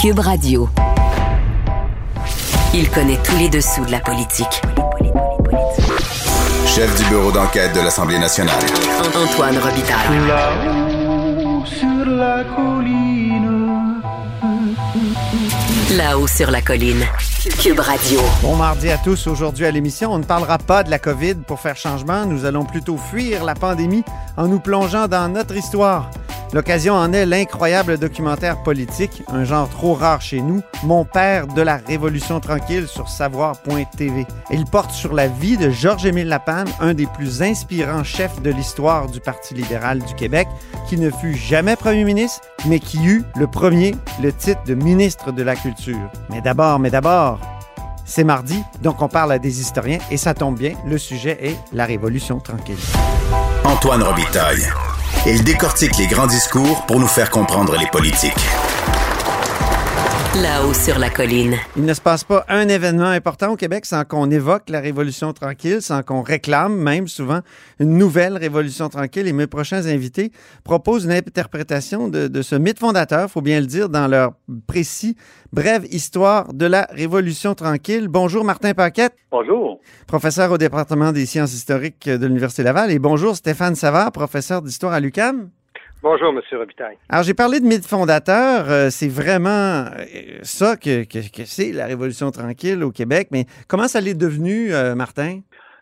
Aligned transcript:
Cube 0.00 0.20
Radio. 0.20 0.66
Il 2.72 2.88
connaît 2.88 3.18
tous 3.22 3.36
les 3.36 3.50
dessous 3.50 3.84
de 3.84 3.90
la 3.90 4.00
politique. 4.00 4.62
Chef 6.64 6.96
du 6.96 7.04
bureau 7.10 7.30
d'enquête 7.30 7.74
de 7.74 7.80
l'Assemblée 7.80 8.18
nationale. 8.18 8.62
Antoine 9.14 9.58
Robitaille. 9.58 10.26
Là-haut 10.26 11.66
sur 11.66 12.06
la 12.06 12.44
colline. 12.44 14.00
Là-haut 15.94 16.26
sur 16.26 16.50
la 16.50 16.62
colline. 16.62 17.04
Cube 17.58 17.80
Radio. 17.80 18.20
Bon 18.40 18.56
mardi 18.56 18.88
à 18.88 18.96
tous. 18.96 19.26
Aujourd'hui 19.26 19.66
à 19.66 19.70
l'émission, 19.70 20.14
on 20.14 20.18
ne 20.18 20.24
parlera 20.24 20.56
pas 20.56 20.82
de 20.82 20.90
la 20.90 20.98
COVID 20.98 21.34
pour 21.46 21.60
faire 21.60 21.76
changement. 21.76 22.24
Nous 22.24 22.46
allons 22.46 22.64
plutôt 22.64 22.96
fuir 22.96 23.44
la 23.44 23.54
pandémie 23.54 24.04
en 24.38 24.48
nous 24.48 24.60
plongeant 24.60 25.08
dans 25.08 25.28
notre 25.28 25.56
histoire. 25.56 26.08
L'occasion 26.52 26.94
en 26.94 27.12
est 27.12 27.26
l'incroyable 27.26 27.96
documentaire 27.96 28.60
politique, 28.62 29.22
un 29.28 29.44
genre 29.44 29.68
trop 29.68 29.94
rare 29.94 30.20
chez 30.20 30.40
nous, 30.40 30.62
Mon 30.82 31.04
père 31.04 31.46
de 31.46 31.62
la 31.62 31.76
Révolution 31.76 32.40
tranquille 32.40 32.88
sur 32.88 33.08
savoir.tv. 33.08 34.26
Il 34.50 34.64
porte 34.64 34.90
sur 34.90 35.14
la 35.14 35.28
vie 35.28 35.56
de 35.56 35.70
Georges-Émile 35.70 36.26
Lapalme, 36.26 36.68
un 36.80 36.94
des 36.94 37.06
plus 37.06 37.42
inspirants 37.42 38.02
chefs 38.02 38.42
de 38.42 38.50
l'histoire 38.50 39.06
du 39.06 39.20
Parti 39.20 39.54
libéral 39.54 40.00
du 40.00 40.14
Québec, 40.14 40.48
qui 40.88 40.96
ne 40.96 41.10
fut 41.10 41.36
jamais 41.36 41.76
premier 41.76 42.02
ministre, 42.02 42.40
mais 42.66 42.80
qui 42.80 42.98
eut 43.06 43.22
le 43.36 43.46
premier 43.46 43.94
le 44.20 44.32
titre 44.32 44.64
de 44.66 44.74
ministre 44.74 45.30
de 45.30 45.42
la 45.44 45.54
Culture. 45.54 46.10
Mais 46.30 46.40
d'abord, 46.40 46.80
mais 46.80 46.90
d'abord, 46.90 47.38
c'est 48.04 48.24
mardi, 48.24 48.60
donc 48.82 49.02
on 49.02 49.08
parle 49.08 49.30
à 49.30 49.38
des 49.38 49.60
historiens 49.60 49.98
et 50.10 50.16
ça 50.16 50.34
tombe 50.34 50.58
bien, 50.58 50.74
le 50.84 50.98
sujet 50.98 51.38
est 51.40 51.56
la 51.72 51.86
Révolution 51.86 52.40
tranquille. 52.40 52.74
Antoine 53.64 54.02
Robitaille. 54.02 54.66
Il 55.26 55.44
décortique 55.44 55.98
les 55.98 56.06
grands 56.06 56.26
discours 56.26 56.86
pour 56.86 56.98
nous 56.98 57.06
faire 57.06 57.28
comprendre 57.28 57.76
les 57.76 57.86
politiques. 57.88 58.32
Là-haut 60.36 60.72
sur 60.72 61.00
la 61.00 61.10
colline. 61.10 61.56
Il 61.76 61.84
ne 61.84 61.92
se 61.92 62.00
passe 62.00 62.22
pas 62.22 62.44
un 62.48 62.68
événement 62.68 63.06
important 63.06 63.50
au 63.50 63.56
Québec 63.56 63.84
sans 63.84 64.04
qu'on 64.04 64.30
évoque 64.30 64.70
la 64.70 64.78
Révolution 64.78 65.32
tranquille, 65.32 65.82
sans 65.82 66.04
qu'on 66.04 66.22
réclame 66.22 66.76
même 66.76 67.08
souvent 67.08 67.40
une 67.80 67.98
nouvelle 67.98 68.36
Révolution 68.36 68.88
tranquille. 68.88 69.26
Et 69.26 69.32
mes 69.32 69.48
prochains 69.48 69.86
invités 69.86 70.30
proposent 70.62 71.06
une 71.06 71.10
interprétation 71.10 72.06
de, 72.06 72.28
de 72.28 72.42
ce 72.42 72.54
mythe 72.54 72.78
fondateur, 72.78 73.28
faut 73.28 73.40
bien 73.40 73.58
le 73.58 73.66
dire, 73.66 73.88
dans 73.88 74.06
leur 74.06 74.34
précis, 74.68 75.16
brève 75.52 75.84
histoire 75.90 76.54
de 76.54 76.66
la 76.66 76.86
Révolution 76.92 77.56
tranquille. 77.56 78.06
Bonjour 78.06 78.44
Martin 78.44 78.72
Paquette. 78.72 79.16
Bonjour. 79.32 79.80
Professeur 80.06 80.52
au 80.52 80.58
département 80.58 81.10
des 81.10 81.26
sciences 81.26 81.54
historiques 81.54 82.08
de 82.08 82.24
l'Université 82.24 82.62
Laval. 82.62 82.92
Et 82.92 83.00
bonjour 83.00 83.34
Stéphane 83.34 83.74
Savard, 83.74 84.12
professeur 84.12 84.62
d'histoire 84.62 84.92
à 84.92 85.00
l'UQAM. 85.00 85.50
Bonjour, 86.02 86.30
M. 86.30 86.40
Robitaille. 86.52 86.96
Alors, 87.10 87.24
j'ai 87.24 87.34
parlé 87.34 87.60
de 87.60 87.66
mythe 87.66 87.86
fondateur. 87.86 88.70
Euh, 88.70 88.88
c'est 88.88 89.10
vraiment 89.10 89.84
euh, 89.84 90.40
ça 90.42 90.76
que, 90.76 91.04
que, 91.04 91.18
que 91.18 91.44
c'est, 91.44 91.72
la 91.72 91.84
Révolution 91.84 92.30
tranquille 92.30 92.82
au 92.82 92.90
Québec. 92.90 93.28
Mais 93.32 93.44
comment 93.68 93.86
ça 93.86 94.00
l'est 94.00 94.18
devenu, 94.18 94.72
euh, 94.72 94.94
Martin? 94.94 95.40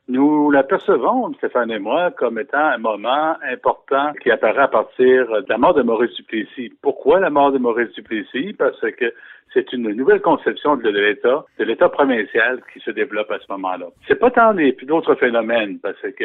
Nous 0.09 0.51
l'apercevons, 0.51 1.33
Stéphane 1.35 1.71
et 1.71 1.79
moi, 1.79 2.11
comme 2.11 2.37
étant 2.41 2.59
un 2.59 2.79
moment 2.79 3.37
important 3.49 4.13
qui 4.21 4.33
apparaît 4.33 4.63
à 4.63 4.69
partir 4.69 5.29
de 5.29 5.47
la 5.49 5.59
mort 5.59 5.75
de 5.75 5.83
Maurice 5.83 6.15
Duplessis. 6.17 6.73
Pourquoi 6.83 7.21
la 7.21 7.31
mort 7.31 7.53
de 7.53 7.59
Maurice 7.59 7.93
Duplessis? 7.93 8.55
Parce 8.55 8.81
que 8.81 9.15
c'est 9.55 9.73
une 9.73 9.93
nouvelle 9.93 10.21
conception 10.21 10.77
de 10.77 10.89
l'État, 10.89 11.45
de 11.61 11.65
l'État 11.65 11.89
provincial 11.91 12.61
qui 12.73 12.81
se 12.81 12.91
développe 12.91 13.31
à 13.31 13.39
ce 13.39 13.53
moment-là. 13.53 13.87
C'est 14.09 14.19
pas 14.19 14.33
tant 14.33 14.53
les 14.53 14.73
d'autres 14.83 15.15
phénomènes, 15.15 15.79
parce 15.79 16.01
que 16.01 16.25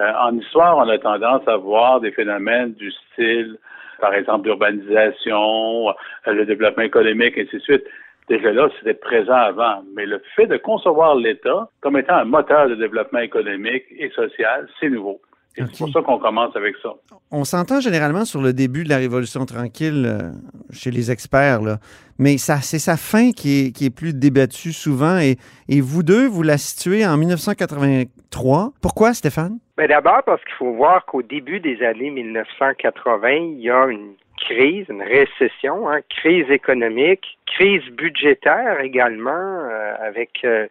euh, 0.00 0.12
en 0.20 0.38
histoire, 0.38 0.78
on 0.78 0.88
a 0.88 0.98
tendance 0.98 1.46
à 1.46 1.56
voir 1.56 2.00
des 2.00 2.12
phénomènes 2.12 2.72
du 2.74 2.90
style, 2.90 3.58
par 4.00 4.14
exemple, 4.14 4.46
l'urbanisation, 4.46 5.90
euh, 5.90 5.92
le 6.26 6.46
développement 6.46 6.82
économique, 6.82 7.36
et 7.36 7.42
ainsi 7.42 7.56
de 7.56 7.62
suite. 7.62 7.84
Déjà 8.28 8.52
là, 8.52 8.68
c'était 8.78 8.94
présent 8.94 9.34
avant. 9.34 9.82
Mais 9.94 10.06
le 10.06 10.22
fait 10.34 10.46
de 10.46 10.56
concevoir 10.56 11.16
l'État 11.16 11.68
comme 11.80 11.96
étant 11.98 12.14
un 12.14 12.24
moteur 12.24 12.68
de 12.68 12.74
développement 12.76 13.18
économique 13.18 13.84
et 13.98 14.10
social, 14.10 14.68
c'est 14.80 14.88
nouveau. 14.88 15.20
C'est 15.54 15.78
pour 15.78 15.90
ça 15.90 16.00
qu'on 16.02 16.18
commence 16.18 16.54
avec 16.56 16.74
ça. 16.82 16.90
On 17.30 17.44
s'entend 17.44 17.80
généralement 17.80 18.24
sur 18.24 18.40
le 18.40 18.52
début 18.52 18.84
de 18.84 18.88
la 18.88 18.96
Révolution 18.96 19.44
tranquille 19.44 20.04
euh, 20.06 20.30
chez 20.72 20.90
les 20.90 21.10
experts, 21.10 21.60
là. 21.60 21.78
mais 22.18 22.38
ça, 22.38 22.56
c'est 22.56 22.78
sa 22.78 22.96
fin 22.96 23.32
qui 23.32 23.66
est, 23.66 23.72
qui 23.72 23.86
est 23.86 23.94
plus 23.94 24.14
débattue 24.14 24.72
souvent. 24.72 25.18
Et, 25.18 25.36
et 25.68 25.80
vous 25.80 26.02
deux, 26.02 26.26
vous 26.26 26.42
la 26.42 26.58
situez 26.58 27.06
en 27.06 27.16
1983. 27.16 28.72
Pourquoi, 28.80 29.14
Stéphane? 29.14 29.58
Mais 29.78 29.88
d'abord 29.88 30.22
parce 30.24 30.42
qu'il 30.44 30.54
faut 30.54 30.72
voir 30.72 31.04
qu'au 31.06 31.22
début 31.22 31.60
des 31.60 31.82
années 31.82 32.10
1980, 32.10 33.28
il 33.30 33.60
y 33.60 33.70
a 33.70 33.86
une 33.86 34.14
crise, 34.42 34.86
une 34.88 35.02
récession, 35.02 35.88
hein, 35.88 36.00
crise 36.08 36.50
économique, 36.50 37.38
crise 37.46 37.84
budgétaire 37.92 38.80
également, 38.80 39.30
euh, 39.30 39.94
avec 40.00 40.40
euh, 40.44 40.66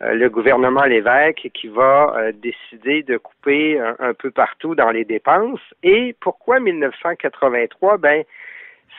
le 0.00 0.28
gouvernement 0.28 0.84
Lévesque 0.84 1.50
qui 1.54 1.68
va 1.68 2.14
euh, 2.16 2.32
décider 2.32 3.02
de 3.02 3.16
couper 3.16 3.80
un, 3.80 3.96
un, 3.98 4.14
peu 4.14 4.30
partout 4.30 4.74
dans 4.74 4.90
les 4.90 5.04
dépenses. 5.04 5.60
Et 5.82 6.14
pourquoi 6.20 6.60
1983 6.60 7.98
Ben, 7.98 8.24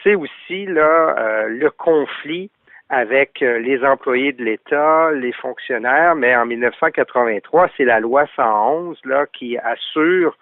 c'est 0.03 0.15
aussi 0.15 0.65
là 0.65 1.47
le 1.47 1.69
conflit 1.71 2.49
avec 2.89 3.41
les 3.41 3.83
employés 3.83 4.31
de 4.31 4.43
l'État, 4.43 5.11
les 5.11 5.33
fonctionnaires, 5.33 6.15
mais 6.15 6.35
en 6.35 6.45
1983, 6.45 7.69
c'est 7.75 7.83
la 7.83 7.99
loi 7.99 8.25
111 8.35 8.97
là 9.03 9.25
qui 9.27 9.57
assure 9.57 10.37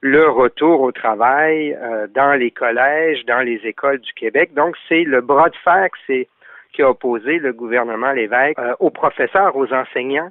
le 0.00 0.28
retour 0.28 0.80
au 0.80 0.92
travail 0.92 1.74
euh, 1.74 2.06
dans 2.08 2.32
les 2.32 2.50
collèges, 2.50 3.24
dans 3.26 3.40
les 3.40 3.60
écoles 3.64 3.98
du 3.98 4.12
Québec. 4.14 4.54
Donc, 4.54 4.76
c'est 4.88 5.04
le 5.04 5.20
bras 5.20 5.50
de 5.50 5.56
fer 5.56 5.88
c'est 6.06 6.26
qui 6.72 6.82
a 6.82 6.90
opposé 6.90 7.38
le 7.38 7.52
gouvernement 7.52 8.12
Lévesque 8.12 8.58
euh, 8.58 8.74
aux 8.80 8.90
professeurs, 8.90 9.56
aux 9.56 9.72
enseignants 9.72 10.30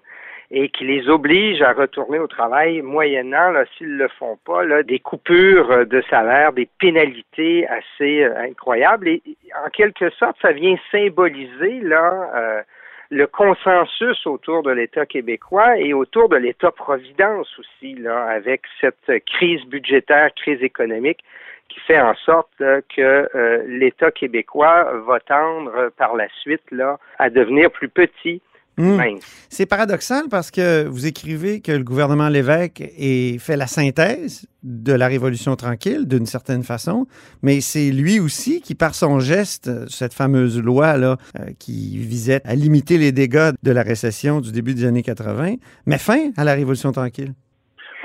et 0.51 0.69
qui 0.69 0.83
les 0.83 1.07
oblige 1.09 1.61
à 1.61 1.73
retourner 1.73 2.17
au 2.17 2.27
travail 2.27 2.81
moyennant, 2.81 3.53
s'ils 3.77 3.97
le 3.97 4.07
font 4.07 4.37
pas, 4.45 4.63
là, 4.63 4.81
des 4.81 4.99
coupures 4.99 5.85
de 5.85 6.01
salaire, 6.09 6.53
des 6.53 6.67
pénalités 6.79 7.67
assez 7.67 8.23
euh, 8.23 8.35
incroyables. 8.39 9.09
Et 9.09 9.21
en 9.63 9.69
quelque 9.69 10.09
sorte, 10.11 10.37
ça 10.41 10.51
vient 10.51 10.75
symboliser 10.91 11.81
là 11.81 12.31
euh, 12.35 12.61
le 13.09 13.25
consensus 13.25 14.25
autour 14.27 14.63
de 14.63 14.71
l'État 14.71 15.05
québécois 15.05 15.77
et 15.77 15.93
autour 15.93 16.29
de 16.29 16.37
l'État-providence 16.37 17.47
aussi, 17.57 17.95
là, 17.95 18.25
avec 18.25 18.61
cette 18.79 19.25
crise 19.25 19.65
budgétaire, 19.65 20.33
crise 20.35 20.61
économique 20.61 21.23
qui 21.69 21.79
fait 21.81 21.99
en 21.99 22.15
sorte 22.15 22.51
que 22.57 23.29
euh, 23.35 23.63
l'État 23.67 24.11
québécois 24.11 24.91
va 25.07 25.19
tendre 25.19 25.89
par 25.97 26.15
la 26.15 26.27
suite 26.41 26.63
là, 26.71 26.99
à 27.19 27.29
devenir 27.29 27.71
plus 27.71 27.89
petit. 27.89 28.41
Mmh. 28.79 29.19
C'est 29.49 29.65
paradoxal 29.65 30.29
parce 30.31 30.51
que 30.51 30.87
vous 30.87 31.05
écrivez 31.05 31.59
que 31.59 31.73
le 31.73 31.83
gouvernement 31.83 32.29
Lévesque 32.29 32.79
ait 32.79 33.37
fait 33.37 33.57
la 33.57 33.67
synthèse 33.67 34.47
de 34.63 34.93
la 34.93 35.07
Révolution 35.07 35.57
tranquille 35.57 36.07
d'une 36.07 36.25
certaine 36.25 36.63
façon, 36.63 37.05
mais 37.43 37.59
c'est 37.59 37.91
lui 37.91 38.21
aussi 38.21 38.61
qui, 38.61 38.75
par 38.75 38.95
son 38.95 39.19
geste, 39.19 39.69
cette 39.89 40.13
fameuse 40.13 40.61
loi-là, 40.61 41.17
euh, 41.37 41.47
qui 41.59 41.97
visait 41.97 42.39
à 42.45 42.55
limiter 42.55 42.97
les 42.97 43.11
dégâts 43.11 43.51
de 43.61 43.71
la 43.71 43.83
récession 43.83 44.39
du 44.39 44.53
début 44.53 44.73
des 44.73 44.85
années 44.85 45.03
80, 45.03 45.55
met 45.85 45.97
fin 45.97 46.31
à 46.37 46.45
la 46.45 46.53
Révolution 46.53 46.93
tranquille. 46.93 47.33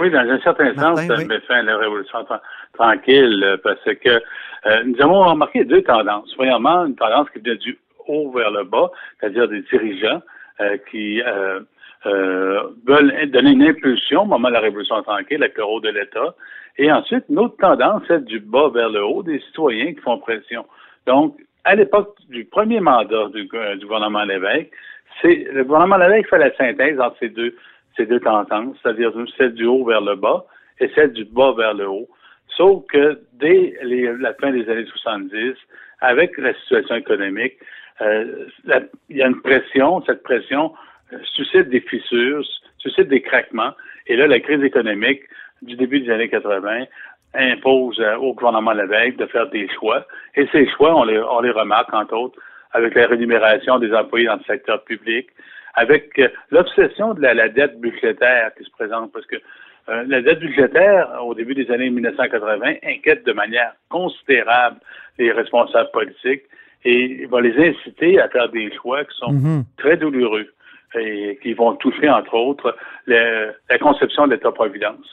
Oui, 0.00 0.10
dans 0.10 0.18
un 0.18 0.40
certain 0.40 0.72
Martin, 0.72 0.96
sens, 0.96 1.06
ça 1.06 1.14
oui. 1.18 1.26
met 1.26 1.40
fin 1.46 1.54
à 1.54 1.62
la 1.62 1.78
Révolution 1.78 2.18
tranquille 2.76 3.60
parce 3.62 3.84
que 3.84 4.10
euh, 4.10 4.82
nous 4.86 5.00
avons 5.00 5.22
remarqué 5.24 5.64
deux 5.64 5.82
tendances. 5.82 6.34
Premièrement, 6.34 6.84
une 6.84 6.96
tendance 6.96 7.28
qui 7.30 7.38
vient 7.38 7.54
du 7.54 7.78
haut 8.08 8.32
vers 8.32 8.50
le 8.50 8.64
bas, 8.64 8.90
c'est-à-dire 9.20 9.46
des 9.46 9.62
dirigeants 9.70 10.20
euh, 10.20 10.33
qui 10.90 11.22
euh, 11.22 11.60
euh, 12.06 12.62
veulent 12.86 13.30
donner 13.30 13.52
une 13.52 13.62
impulsion 13.62 14.22
au 14.22 14.26
moment 14.26 14.48
de 14.48 14.54
la 14.54 14.60
Révolution 14.60 15.02
tranquille 15.02 15.42
avec 15.42 15.56
le 15.56 15.64
rôle 15.64 15.82
de 15.82 15.90
l'État. 15.90 16.34
Et 16.76 16.90
ensuite, 16.90 17.24
une 17.28 17.38
autre 17.38 17.56
tendance, 17.58 18.02
celle 18.08 18.24
du 18.24 18.40
bas 18.40 18.68
vers 18.68 18.88
le 18.88 19.04
haut, 19.04 19.22
des 19.22 19.40
citoyens 19.40 19.94
qui 19.94 20.00
font 20.00 20.18
pression. 20.18 20.66
Donc, 21.06 21.36
à 21.64 21.74
l'époque 21.74 22.16
du 22.28 22.44
premier 22.44 22.80
mandat 22.80 23.28
du, 23.32 23.48
gouvernement 23.82 24.24
Lévesque, 24.24 24.70
c'est 25.22 25.46
le 25.52 25.64
gouvernement 25.64 25.96
Lévesque 25.96 26.28
fait 26.28 26.38
la 26.38 26.54
synthèse 26.56 27.00
entre 27.00 27.16
ces 27.20 27.28
deux, 27.28 27.56
ces 27.96 28.06
deux 28.06 28.20
tendances, 28.20 28.76
c'est-à-dire 28.82 29.12
celle 29.38 29.54
du 29.54 29.64
haut 29.64 29.84
vers 29.84 30.00
le 30.00 30.16
bas 30.16 30.44
et 30.80 30.90
celle 30.94 31.12
du 31.12 31.24
bas 31.24 31.52
vers 31.56 31.74
le 31.74 31.88
haut. 31.88 32.08
Sauf 32.56 32.84
que 32.86 33.20
dès 33.34 33.76
la 33.82 34.34
fin 34.34 34.52
des 34.52 34.68
années 34.68 34.84
70, 34.84 35.54
avec 36.00 36.36
la 36.38 36.54
situation 36.54 36.96
économique, 36.96 37.54
euh, 38.00 38.46
il 39.08 39.16
y 39.16 39.22
a 39.22 39.26
une 39.26 39.40
pression, 39.40 40.02
cette 40.04 40.22
pression 40.22 40.72
euh, 41.12 41.18
suscite 41.34 41.68
des 41.68 41.80
fissures, 41.80 42.44
suscite 42.78 43.08
des 43.08 43.22
craquements. 43.22 43.72
Et 44.06 44.16
là, 44.16 44.26
la 44.26 44.40
crise 44.40 44.62
économique 44.62 45.22
du 45.62 45.76
début 45.76 46.00
des 46.00 46.10
années 46.10 46.28
80 46.28 46.84
impose 47.34 48.00
euh, 48.00 48.16
au 48.16 48.34
gouvernement 48.34 48.72
Lévesque 48.72 49.16
de 49.16 49.26
faire 49.26 49.48
des 49.48 49.68
choix. 49.78 50.06
Et 50.34 50.46
ces 50.52 50.68
choix, 50.70 50.94
on 50.96 51.04
les, 51.04 51.18
remarque, 51.50 51.94
entre 51.94 52.16
autres, 52.16 52.38
avec 52.72 52.94
la 52.94 53.06
rémunération 53.06 53.78
des 53.78 53.92
employés 53.94 54.26
dans 54.26 54.36
le 54.36 54.44
secteur 54.44 54.82
public, 54.84 55.28
avec 55.74 56.20
l'obsession 56.50 57.14
de 57.14 57.20
la, 57.20 57.48
dette 57.48 57.80
budgétaire 57.80 58.52
qui 58.56 58.64
se 58.64 58.70
présente, 58.70 59.12
parce 59.12 59.26
que 59.26 59.36
la 59.86 60.22
dette 60.22 60.38
budgétaire, 60.38 61.08
au 61.24 61.34
début 61.34 61.54
des 61.54 61.70
années 61.70 61.90
1980, 61.90 62.74
inquiète 62.84 63.24
de 63.24 63.32
manière 63.32 63.74
considérable 63.90 64.78
les 65.18 65.30
responsables 65.30 65.90
politiques 65.92 66.44
et 66.84 67.22
il 67.22 67.28
va 67.28 67.40
les 67.40 67.54
inciter 67.56 68.20
à 68.20 68.28
faire 68.28 68.50
des 68.50 68.70
choix 68.80 69.04
qui 69.04 69.16
sont 69.18 69.32
Mhm. 69.32 69.64
très 69.76 69.96
douloureux 69.96 70.46
et 70.98 71.38
qui 71.42 71.54
vont 71.54 71.74
toucher, 71.76 72.08
entre 72.08 72.34
autres, 72.34 72.76
le- 73.06 73.52
la 73.70 73.78
conception 73.78 74.26
de 74.26 74.34
l'État-providence. 74.34 75.06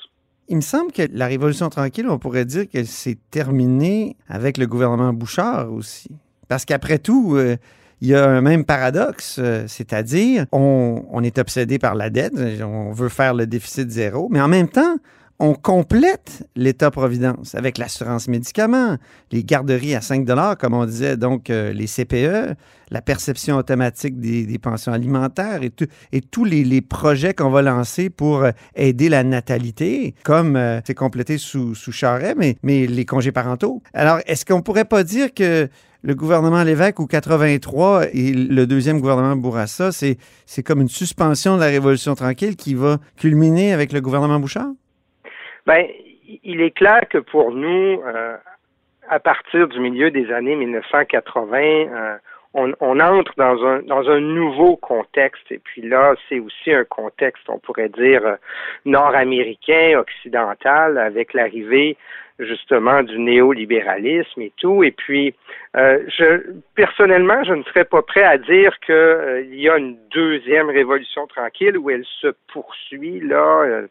Il 0.49 0.57
me 0.57 0.61
semble 0.61 0.91
que 0.91 1.03
la 1.13 1.27
Révolution 1.27 1.69
tranquille, 1.69 2.05
on 2.09 2.19
pourrait 2.19 2.45
dire 2.45 2.65
qu'elle 2.69 2.85
s'est 2.85 3.17
terminée 3.31 4.15
avec 4.27 4.57
le 4.57 4.67
gouvernement 4.67 5.13
Bouchard 5.13 5.71
aussi. 5.71 6.09
Parce 6.49 6.65
qu'après 6.65 6.99
tout, 6.99 7.35
euh, 7.35 7.55
il 8.01 8.09
y 8.09 8.15
a 8.15 8.27
un 8.29 8.41
même 8.41 8.65
paradoxe, 8.65 9.39
euh, 9.41 9.63
c'est-à-dire 9.67 10.45
on, 10.51 11.05
on 11.09 11.23
est 11.23 11.37
obsédé 11.39 11.79
par 11.79 11.95
la 11.95 12.09
dette, 12.09 12.33
on 12.63 12.91
veut 12.91 13.09
faire 13.09 13.33
le 13.33 13.45
déficit 13.47 13.89
zéro, 13.89 14.27
mais 14.29 14.41
en 14.41 14.47
même 14.49 14.67
temps, 14.67 14.95
on 15.41 15.55
complète 15.55 16.47
l'État-providence 16.55 17.55
avec 17.55 17.79
l'assurance 17.79 18.27
médicaments, 18.27 18.97
les 19.31 19.43
garderies 19.43 19.95
à 19.95 20.01
5 20.01 20.27
comme 20.59 20.75
on 20.75 20.85
disait, 20.85 21.17
donc 21.17 21.49
euh, 21.49 21.73
les 21.73 21.87
CPE, 21.87 22.55
la 22.91 23.01
perception 23.01 23.57
automatique 23.57 24.19
des, 24.19 24.59
pensions 24.59 24.93
alimentaires 24.93 25.61
et, 25.63 26.21
tous 26.21 26.45
les, 26.45 26.81
projets 26.81 27.33
qu'on 27.33 27.49
va 27.49 27.63
lancer 27.63 28.11
pour 28.11 28.43
euh, 28.43 28.51
aider 28.75 29.09
la 29.09 29.23
natalité, 29.23 30.13
comme 30.23 30.55
euh, 30.55 30.79
c'est 30.85 30.93
complété 30.93 31.39
sous, 31.39 31.73
sous 31.73 31.91
Charest, 31.91 32.35
mais, 32.37 32.57
mais 32.61 32.85
les 32.85 33.05
congés 33.05 33.31
parentaux. 33.31 33.81
Alors, 33.95 34.19
est-ce 34.27 34.45
qu'on 34.45 34.61
pourrait 34.61 34.85
pas 34.85 35.03
dire 35.03 35.33
que 35.33 35.67
le 36.03 36.15
gouvernement 36.15 36.61
Lévesque 36.61 36.99
ou 36.99 37.07
83 37.07 38.09
et 38.13 38.31
le 38.31 38.67
deuxième 38.67 38.99
gouvernement 38.99 39.35
Bourassa, 39.35 39.91
c'est 39.91 40.17
comme 40.63 40.81
une 40.81 40.89
suspension 40.89 41.55
de 41.55 41.61
la 41.61 41.67
Révolution 41.67 42.13
tranquille 42.13 42.55
qui 42.55 42.75
va 42.75 42.99
culminer 43.17 43.73
avec 43.73 43.91
le 43.91 44.01
gouvernement 44.01 44.39
Bouchard? 44.39 44.71
Ben, 45.65 45.87
il 46.43 46.61
est 46.61 46.71
clair 46.71 47.01
que 47.09 47.17
pour 47.17 47.51
nous, 47.51 48.01
euh, 48.01 48.37
à 49.09 49.19
partir 49.19 49.67
du 49.67 49.79
milieu 49.79 50.11
des 50.11 50.31
années 50.31 50.55
1980, 50.55 51.57
euh, 51.57 52.17
on, 52.53 52.73
on 52.79 52.99
entre 52.99 53.33
dans 53.37 53.63
un 53.65 53.81
dans 53.83 54.09
un 54.09 54.19
nouveau 54.19 54.75
contexte. 54.75 55.51
Et 55.51 55.59
puis 55.59 55.81
là, 55.81 56.15
c'est 56.27 56.39
aussi 56.39 56.73
un 56.73 56.83
contexte, 56.83 57.43
on 57.47 57.59
pourrait 57.59 57.89
dire, 57.89 58.25
euh, 58.25 58.35
nord-américain, 58.85 59.99
occidental, 59.99 60.97
avec 60.97 61.33
l'arrivée 61.33 61.97
justement 62.41 63.03
du 63.03 63.17
néolibéralisme 63.19 64.41
et 64.41 64.51
tout. 64.57 64.83
Et 64.83 64.91
puis, 64.91 65.33
euh, 65.75 65.99
je 66.07 66.41
personnellement, 66.75 67.43
je 67.43 67.53
ne 67.53 67.63
serais 67.63 67.85
pas 67.85 68.01
prêt 68.01 68.23
à 68.23 68.37
dire 68.37 68.73
que 68.85 68.91
euh, 68.91 69.43
y 69.53 69.69
a 69.69 69.77
une 69.77 69.97
deuxième 70.11 70.69
révolution 70.69 71.27
tranquille 71.27 71.77
où 71.77 71.89
elle 71.89 72.05
se 72.19 72.27
poursuit 72.51 73.19
là 73.21 73.63
euh, 73.63 73.87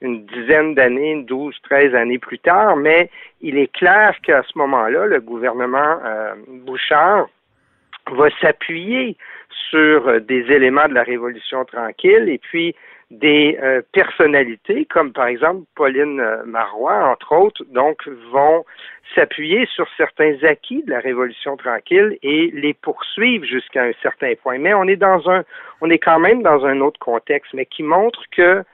une 0.00 0.26
dizaine 0.26 0.74
d'années, 0.74 1.12
une 1.12 1.24
12, 1.24 1.56
13 1.62 1.94
années 1.94 2.18
plus 2.18 2.38
tard, 2.38 2.76
mais 2.76 3.10
il 3.40 3.58
est 3.58 3.72
clair 3.72 4.14
qu'à 4.22 4.42
ce 4.42 4.56
moment-là, 4.58 5.06
le 5.06 5.20
gouvernement 5.20 5.98
euh, 6.04 6.34
Bouchard 6.48 7.28
va 8.12 8.28
s'appuyer 8.40 9.16
sur 9.70 10.08
euh, 10.08 10.20
des 10.20 10.42
éléments 10.52 10.88
de 10.88 10.94
la 10.94 11.02
Révolution 11.02 11.64
tranquille 11.64 12.28
et 12.28 12.38
puis 12.38 12.74
des 13.20 13.58
euh, 13.62 13.82
personnalités 13.92 14.86
comme 14.86 15.12
par 15.12 15.26
exemple 15.26 15.62
Pauline 15.74 16.20
euh, 16.20 16.44
Marois, 16.44 17.10
entre 17.10 17.32
autres, 17.32 17.64
donc 17.70 18.06
vont 18.32 18.64
s'appuyer 19.14 19.66
sur 19.66 19.86
certains 19.96 20.36
acquis 20.42 20.82
de 20.82 20.90
la 20.90 21.00
Révolution 21.00 21.56
tranquille 21.56 22.18
et 22.22 22.50
les 22.52 22.74
poursuivre 22.74 23.44
jusqu'à 23.44 23.84
un 23.84 23.92
certain 24.02 24.32
point. 24.42 24.58
Mais 24.58 24.74
on 24.74 24.84
est 24.84 24.96
dans 24.96 25.28
un, 25.30 25.44
on 25.80 25.90
est 25.90 25.98
quand 25.98 26.18
même 26.18 26.42
dans 26.42 26.64
un 26.64 26.80
autre 26.80 26.98
contexte, 26.98 27.52
mais 27.54 27.66
qui 27.66 27.82
montre 27.82 28.22
que 28.32 28.64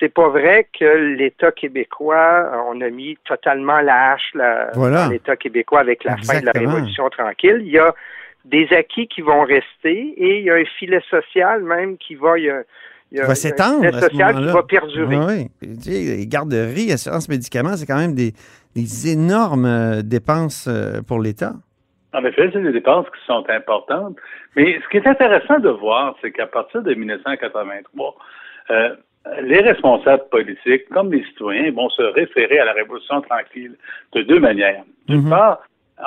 c'est 0.00 0.12
pas 0.12 0.28
vrai 0.28 0.66
que 0.76 0.84
l'État 0.84 1.52
québécois, 1.52 2.50
euh, 2.52 2.56
on 2.68 2.80
a 2.80 2.90
mis 2.90 3.16
totalement 3.24 3.80
la 3.80 4.12
hache 4.12 4.32
Voilà. 4.74 5.08
l'État 5.08 5.36
québécois 5.36 5.80
avec 5.80 6.02
la 6.04 6.16
fin 6.16 6.40
de 6.40 6.46
la. 6.46 6.52
Révolution 6.52 7.08
tranquille. 7.10 7.58
Il 7.60 7.70
y 7.70 7.78
a 7.78 7.94
des 8.44 8.66
acquis 8.72 9.06
qui 9.06 9.20
vont 9.20 9.42
rester 9.42 10.14
et 10.16 10.38
il 10.40 10.44
y 10.44 10.50
a 10.50 10.54
un 10.54 10.64
filet 10.64 11.02
social 11.08 11.62
même 11.62 11.96
qui 11.96 12.14
va, 12.14 12.38
il 12.38 12.44
y 12.44 12.50
a, 12.50 12.62
il 13.14 13.18
y 13.18 13.20
a 13.20 13.22
Qui 13.24 13.28
va 13.28 13.34
s'étendre 13.36 13.76
filet 13.84 13.88
à 13.96 14.00
ce 14.00 14.08
social 14.08 14.36
qui 14.36 14.44
va 14.52 14.62
perdurer. 14.64 15.16
Oui, 15.16 15.48
oui. 15.62 15.68
Tu 15.82 15.82
sais, 15.82 16.16
Les 16.16 16.26
garderies, 16.26 16.90
assurance 16.92 17.28
médicaments, 17.28 17.76
c'est 17.76 17.86
quand 17.86 17.96
même 17.98 18.14
des, 18.14 18.32
des 18.74 19.12
énormes 19.12 19.66
euh, 19.66 20.02
dépenses 20.02 20.66
euh, 20.68 21.00
pour 21.06 21.20
l'État. 21.20 21.52
En 22.12 22.24
effet, 22.24 22.50
c'est 22.52 22.60
des 22.62 22.72
dépenses 22.72 23.06
qui 23.06 23.24
sont 23.26 23.44
importantes. 23.48 24.16
Mais 24.56 24.80
ce 24.82 24.88
qui 24.88 24.96
est 24.98 25.06
intéressant 25.06 25.58
de 25.60 25.68
voir, 25.68 26.14
c'est 26.22 26.32
qu'à 26.32 26.46
partir 26.46 26.82
de 26.82 26.92
1983, 26.94 28.14
euh, 28.70 28.94
les 29.42 29.60
responsables 29.60 30.24
politiques, 30.30 30.88
comme 30.90 31.12
les 31.12 31.24
citoyens, 31.24 31.70
vont 31.72 31.88
se 31.90 32.02
référer 32.02 32.58
à 32.58 32.64
la 32.66 32.72
Révolution 32.72 33.20
tranquille 33.22 33.74
de 34.12 34.22
deux 34.22 34.38
manières. 34.40 34.82
D'une 35.08 35.22
Mhm. 35.22 35.30
part, 35.30 35.60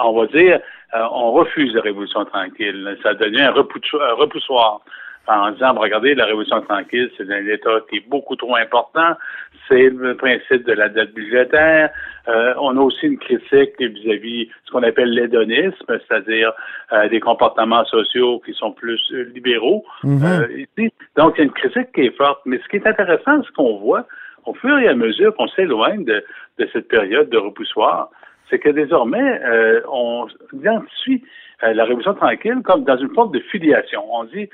on 0.04 0.14
va 0.20 0.28
dire, 0.28 0.60
euh, 0.96 1.04
on 1.12 1.32
refuse 1.32 1.74
la 1.74 1.82
Révolution 1.82 2.26
tranquille. 2.26 2.98
Ça 3.04 3.14
devient 3.14 3.42
un 3.42 3.52
repoussoir. 3.52 4.82
En 5.28 5.52
disant, 5.52 5.74
regardez, 5.74 6.16
la 6.16 6.26
Révolution 6.26 6.62
tranquille, 6.62 7.12
c'est 7.18 7.30
un 7.30 7.46
État 7.46 7.82
qui 7.90 7.98
est 7.98 8.10
beaucoup 8.10 8.36
trop 8.36 8.56
important. 8.56 9.16
C'est 9.68 9.90
le 9.90 10.16
principe 10.16 10.66
de 10.66 10.72
la 10.74 10.88
dette 10.88 11.14
budgétaire. 11.14 11.90
Euh, 12.30 12.54
on 12.60 12.78
a 12.78 12.82
aussi 12.82 13.08
une 13.08 13.18
critique 13.18 13.80
vis-à-vis 13.80 14.50
ce 14.66 14.72
qu'on 14.72 14.84
appelle 14.84 15.10
l'hédonisme, 15.10 15.86
c'est-à-dire 15.88 16.54
euh, 16.94 17.10
des 17.10 17.20
comportements 17.20 17.84
sociaux 17.86 18.42
qui 18.46 18.54
sont 18.54 18.72
plus 18.72 19.02
euh, 19.12 19.24
libéraux. 19.34 19.84
Mhm. 20.04 20.24
Euh, 20.24 20.48
ici, 20.58 20.94
donc, 21.18 21.34
il 21.36 21.40
y 21.40 21.42
a 21.42 21.46
une 21.46 21.52
critique 21.52 21.92
qui 21.94 22.02
est 22.02 22.16
forte. 22.16 22.42
Mais 22.46 22.60
ce 22.64 22.68
qui 22.70 22.78
est 22.78 22.88
intéressant, 22.88 23.44
ce 23.44 23.52
qu'on 23.52 23.78
voit, 23.78 24.06
au 24.46 24.54
fur 24.54 24.78
et 24.80 24.88
à 24.88 24.96
mesure 24.96 25.36
qu'on 25.36 25.48
s'éloigne 25.50 26.06
de, 26.06 26.24
de 26.58 26.70
cette 26.72 26.88
période 26.88 27.30
de 27.30 27.38
repoussoir, 27.38 28.10
c'est 28.50 28.60
que 28.60 28.70
désormais, 28.70 29.42
euh, 29.44 29.82
on 29.92 30.28
identifie 30.54 31.24
euh, 31.64 31.74
la 31.74 31.84
Révolution 31.84 32.14
tranquille 32.14 32.62
comme 32.64 32.84
dans 32.84 32.98
une 32.98 33.14
forme 33.14 33.32
de 33.32 33.40
filiation. 33.40 34.04
On 34.12 34.24
dit, 34.26 34.50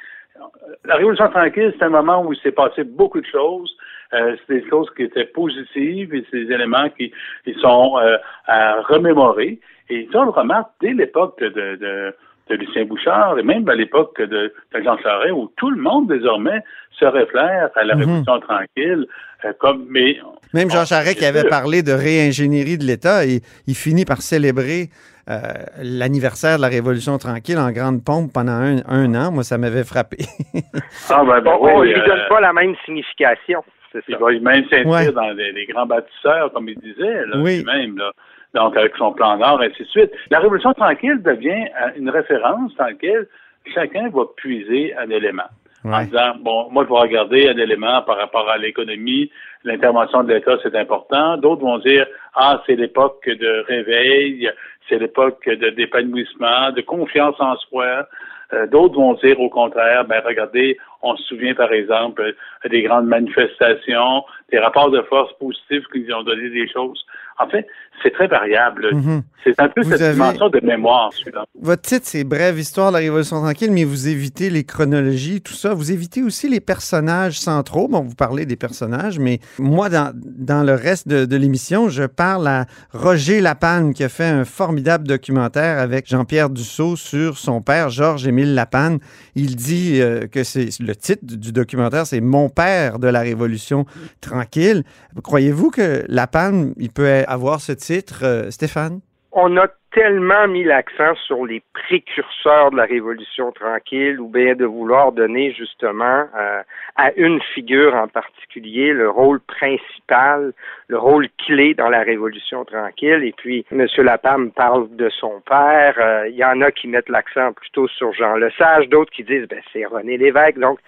la 0.86 0.96
Révolution 0.96 1.30
tranquille, 1.30 1.74
c'est 1.78 1.86
un 1.86 1.90
moment 1.90 2.24
où 2.26 2.34
il 2.34 2.40
s'est 2.40 2.52
passé 2.52 2.84
beaucoup 2.84 3.22
de 3.22 3.26
choses. 3.26 3.76
Euh, 4.14 4.36
c'est 4.46 4.62
des 4.62 4.70
choses 4.70 4.88
qui 4.96 5.04
étaient 5.04 5.26
positives 5.26 6.14
et 6.14 6.26
c'est 6.30 6.46
des 6.46 6.54
éléments 6.54 6.90
qui, 6.90 7.12
qui 7.44 7.54
sont 7.60 7.98
euh, 7.98 8.18
à 8.46 8.82
remémorer. 8.82 9.60
Et 9.90 10.08
ça, 10.12 10.20
on 10.20 10.26
le 10.26 10.30
remarque 10.32 10.70
dès 10.82 10.94
l'époque 10.94 11.40
de, 11.42 11.50
de, 11.50 12.14
de, 12.50 12.56
Lucien 12.56 12.86
Bouchard 12.86 13.40
et 13.40 13.44
même 13.44 13.68
à 13.68 13.76
l'époque 13.76 14.22
de, 14.22 14.54
de 14.74 14.84
Jean 14.84 14.98
Charest, 14.98 15.34
où 15.34 15.52
tout 15.58 15.72
le 15.72 15.82
monde 15.82 16.08
désormais 16.10 16.62
se 16.92 17.06
réfère 17.06 17.70
à 17.76 17.84
la 17.84 17.96
Mhm. 17.96 18.02
Révolution 18.02 18.40
tranquille 18.40 19.08
euh, 19.46 19.54
comme 19.60 19.86
mais 19.90 20.18
Même 20.54 20.70
Jean 20.70 20.86
Charest 20.86 21.18
qui 21.18 21.26
avait 21.26 21.48
parlé 21.48 21.82
de 21.82 21.92
réingénierie 21.92 22.78
de 22.78 22.84
l'État, 22.86 23.26
et 23.26 23.42
il 23.68 23.76
finit 23.76 24.06
par 24.06 24.22
célébrer 24.22 24.90
euh, 25.30 25.40
l'anniversaire 25.82 26.58
de 26.58 26.62
la 26.62 26.68
Révolution 26.68 27.18
tranquille 27.18 27.58
en 27.58 27.72
grande 27.72 28.04
pompe 28.04 28.32
pendant 28.34 28.52
un, 28.54 28.78
un 28.88 29.16
an. 29.16 29.32
Moi, 29.32 29.44
ça 29.44 29.58
m'avait 29.58 29.84
frappé. 29.84 30.18
ah, 31.10 31.24
ben, 31.26 31.42
ben 31.42 31.52
On, 31.60 31.66
on 31.68 31.80
oui, 31.82 31.94
lui 31.94 32.00
euh, 32.02 32.06
donne 32.06 32.22
pas 32.30 32.42
la 32.42 32.54
même 32.54 32.76
signification. 32.86 33.64
C'est 33.92 34.02
Il 34.08 34.18
va 34.18 34.32
même 34.32 34.64
s'inscrire 34.70 34.88
Ouais. 34.88 35.12
dans 35.12 35.30
les, 35.38 35.52
les 35.52 35.66
grands 35.68 35.86
bâtisseurs, 35.86 36.52
comme 36.52 36.68
il 36.68 36.80
disait, 36.80 37.26
là, 37.28 37.38
Oui. 37.38 37.58
lui-même, 37.58 37.98
là. 37.98 38.12
Donc, 38.54 38.76
avec 38.78 38.94
son 38.98 39.14
plan 39.14 39.38
Nord, 39.38 39.62
ainsi 39.62 39.82
de 39.84 39.88
suite. 39.88 40.12
La 40.30 40.40
Révolution 40.40 40.74
tranquille 40.74 41.22
devient 41.24 41.68
euh, 41.82 41.90
une 41.98 42.10
référence 42.10 42.76
dans 42.76 42.86
laquelle 42.86 43.28
chacun 43.74 44.10
va 44.10 44.24
puiser 44.36 44.94
un 44.98 45.10
élément. 45.10 45.44
En 45.86 45.92
Ouais. 45.92 46.06
disant, 46.06 46.36
bon, 46.40 46.70
moi, 46.72 46.86
je 46.88 46.94
vais 46.94 47.00
regarder 47.00 47.50
un 47.50 47.58
élément 47.58 48.02
par 48.04 48.18
rapport 48.18 48.50
à 48.50 48.58
l'économie, 48.58 49.30
l'intervention 49.64 50.24
de 50.24 50.34
l'État, 50.34 50.58
c'est 50.64 50.76
important. 50.76 51.38
D'autres 51.38 51.62
vont 51.62 51.80
dire, 51.80 52.06
ah, 52.36 52.62
c'est 52.66 52.76
l'époque 52.76 53.28
de 53.28 53.66
réveil, 53.68 54.50
c'est 54.88 55.00
l'époque 55.00 55.46
de 55.48 55.70
d'épanouissement, 55.72 56.72
de 56.72 56.82
confiance 56.82 57.36
en 57.40 57.56
soi. 57.58 58.08
Euh, 58.54 58.68
D'autres 58.68 58.96
vont 58.96 59.14
dire 59.16 59.40
au 59.40 59.50
contraire, 59.50 60.06
ben 60.06 60.22
regardez, 60.26 60.78
on 61.04 61.16
se 61.18 61.24
souvient 61.26 61.54
par 61.54 61.72
exemple 61.72 62.22
euh, 62.22 62.70
des 62.70 62.82
grandes 62.84 63.08
manifestations, 63.08 64.24
des 64.52 64.60
rapports 64.60 64.90
de 64.92 65.02
force 65.04 65.32
positifs 65.40 65.84
qui 65.94 66.06
ont 66.14 66.24
donné 66.24 66.50
des 66.50 66.68
choses. 66.72 67.04
En 67.40 67.48
fait, 67.50 67.66
c'est 68.04 68.12
très 68.12 68.28
variable. 68.28 68.90
Mhm. 68.94 69.24
C'est 69.44 69.60
un 69.60 69.68
peu 69.68 69.82
Vous 69.82 69.90
cette 69.92 70.02
avez- 70.02 70.14
dimension 70.14 70.50
de 70.50 70.60
mémoire, 70.64 71.12
celui-là. 71.14 71.46
Votre 71.60 71.82
titre, 71.82 72.06
c'est 72.06 72.24
Brève 72.24 72.60
histoire 72.60 72.90
de 72.92 72.98
la 72.98 73.00
Révolution 73.00 73.42
tranquille, 73.42 73.72
mais 73.72 73.84
vous 73.84 74.08
évitez 74.08 74.50
les 74.52 74.64
chronologies, 74.64 75.42
tout 75.42 75.54
ça. 75.54 75.74
Vous 75.74 75.92
évitez 75.92 76.22
aussi 76.22 76.48
les 76.48 76.60
personnages 76.62 77.40
centraux. 77.40 77.88
Bon, 77.88 78.02
vous 78.02 78.14
parlez 78.16 78.46
des 78.46 78.56
personnages, 78.56 79.18
mais 79.18 79.40
moi, 79.58 79.90
dans, 79.90 80.12
dans 80.16 80.64
le 80.64 80.74
reste 80.76 81.08
de, 81.08 81.26
de 81.26 81.36
l'émission, 81.36 81.90
je 81.90 82.04
parle 82.04 82.48
à 82.48 82.66
Roger 82.94 83.42
Lapalme, 83.42 83.94
qui 83.94 84.04
a 84.04 84.10
fait 84.10 84.26
un 84.26 84.46
formidable 84.46 85.08
documentaire 85.08 85.80
avec 85.80 86.08
Jean-Pierre 86.08 86.52
Dussault 86.52 86.96
sur 86.96 87.38
son 87.40 87.62
père, 87.62 87.90
Georges-Émile 87.90 88.54
Lapalme. 88.54 89.00
Il 89.36 89.56
dit 89.56 90.00
euh, 90.00 90.28
que 90.28 90.44
c'est 90.44 90.70
le 90.80 90.96
titre 90.96 91.24
du 91.26 91.52
documentaire, 91.52 92.06
c'est 92.06 92.22
Mon 92.22 92.50
père 92.50 93.00
de 93.00 93.08
la 93.08 93.22
Révolution 93.22 93.86
tranquille. 94.22 94.84
Croyez-vous 95.22 95.72
que 95.72 96.06
Lapalme, 96.08 96.74
il 96.78 96.92
peut 96.92 97.24
avoir 97.28 97.62
ce 97.62 97.72
titre, 97.72 98.20
euh, 98.24 98.52
Stéphane? 98.52 99.00
On 99.34 99.58
a 99.58 99.68
tellement 99.92 100.48
mis 100.48 100.64
l'accent 100.64 101.16
sur 101.26 101.46
les 101.46 101.62
précurseurs 101.74 102.72
de 102.72 102.78
la 102.78 102.86
Révolution 102.86 103.52
tranquille 103.52 104.20
ou 104.20 104.28
bien 104.28 104.56
de 104.56 104.66
vouloir 104.66 105.12
donner 105.12 105.54
justement 105.54 106.26
euh, 106.36 106.62
à 106.96 107.12
une 107.16 107.40
figure 107.54 107.94
en 107.96 108.08
particulier 108.08 108.92
le 108.94 109.10
rôle 109.10 109.40
principal, 109.42 110.54
le 110.88 110.98
rôle 110.98 111.28
clé 111.46 111.74
dans 111.74 111.90
la 111.90 112.02
Révolution 112.02 112.66
tranquille. 112.66 113.24
Et 113.24 113.34
puis, 113.36 113.66
M. 113.72 113.86
Lapam 113.98 114.52
parle 114.52 114.96
de 114.96 115.10
son 115.10 115.42
père. 115.42 115.96
Euh, 116.00 116.28
il 116.28 116.36
y 116.36 116.46
en 116.46 116.62
a 116.62 116.72
qui 116.72 116.88
mettent 116.88 117.10
l'accent 117.10 117.54
plutôt 117.54 117.88
sur 117.88 118.14
Jean 118.14 118.36
Lesage, 118.36 118.90
d'autres 118.90 119.12
qui 119.12 119.24
disent 119.24 119.48
ben, 119.48 119.62
c'est 119.72 119.86
René 119.86 120.18
Lévesque. 120.18 120.60
Donc, 120.60 120.80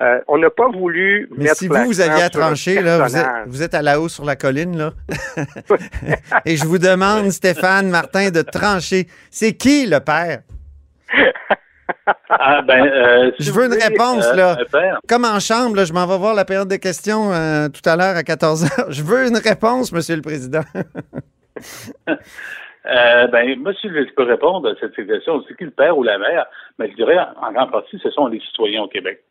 euh, 0.00 0.18
on 0.28 0.38
n'a 0.38 0.48
pas 0.48 0.68
voulu 0.68 1.28
Mais 1.36 1.48
si 1.48 1.68
vous, 1.68 1.74
vous 1.84 2.00
aviez 2.00 2.22
à 2.22 2.30
trancher, 2.30 2.80
là, 2.80 3.06
vous, 3.46 3.62
êtes, 3.62 3.74
à 3.74 3.82
la 3.82 4.00
haut 4.00 4.08
sur 4.08 4.24
la 4.24 4.34
colline, 4.34 4.78
là. 4.78 4.92
Et 6.46 6.56
je 6.56 6.64
vous 6.64 6.78
demande, 6.78 7.30
Stéphane 7.30 7.90
Martin, 7.90 8.30
de 8.30 8.40
trancher. 8.40 9.08
C'est 9.30 9.52
qui 9.52 9.86
le 9.86 10.00
père? 10.00 10.40
Ah, 12.30 12.62
ben, 12.62 12.86
euh, 12.86 13.30
je 13.38 13.52
veux 13.52 13.66
une 13.66 13.74
réponse, 13.74 14.26
euh, 14.28 14.36
là. 14.36 14.56
Comme 15.06 15.26
en 15.26 15.38
chambre, 15.38 15.76
là, 15.76 15.84
je 15.84 15.92
m'en 15.92 16.06
vais 16.06 16.16
voir 16.16 16.34
la 16.34 16.46
période 16.46 16.68
de 16.68 16.76
questions 16.76 17.28
tout 17.68 17.86
à 17.86 17.96
l'heure 17.96 18.16
à 18.16 18.22
14 18.22 18.64
h. 18.64 18.86
Je 18.88 19.02
veux 19.02 19.26
une 19.26 19.36
réponse, 19.36 19.92
Monsieur 19.92 20.16
le 20.16 20.22
Président. 20.22 20.62
ben, 22.84 23.60
monsieur, 23.60 23.90
je 23.92 24.14
peux 24.14 24.22
répondre 24.22 24.70
à 24.70 24.74
cette 24.80 24.94
question. 24.94 25.44
C'est 25.46 25.56
qui 25.58 25.64
le 25.64 25.72
père 25.72 25.98
ou 25.98 26.02
la 26.02 26.16
mère? 26.16 26.46
Mais 26.78 26.88
je 26.90 26.94
dirais, 26.94 27.18
en 27.42 27.52
grande 27.52 27.70
partie, 27.70 27.98
ce 28.02 28.10
sont 28.10 28.28
les 28.28 28.40
citoyens 28.40 28.82
au 28.82 28.88
Québec. 28.88 29.22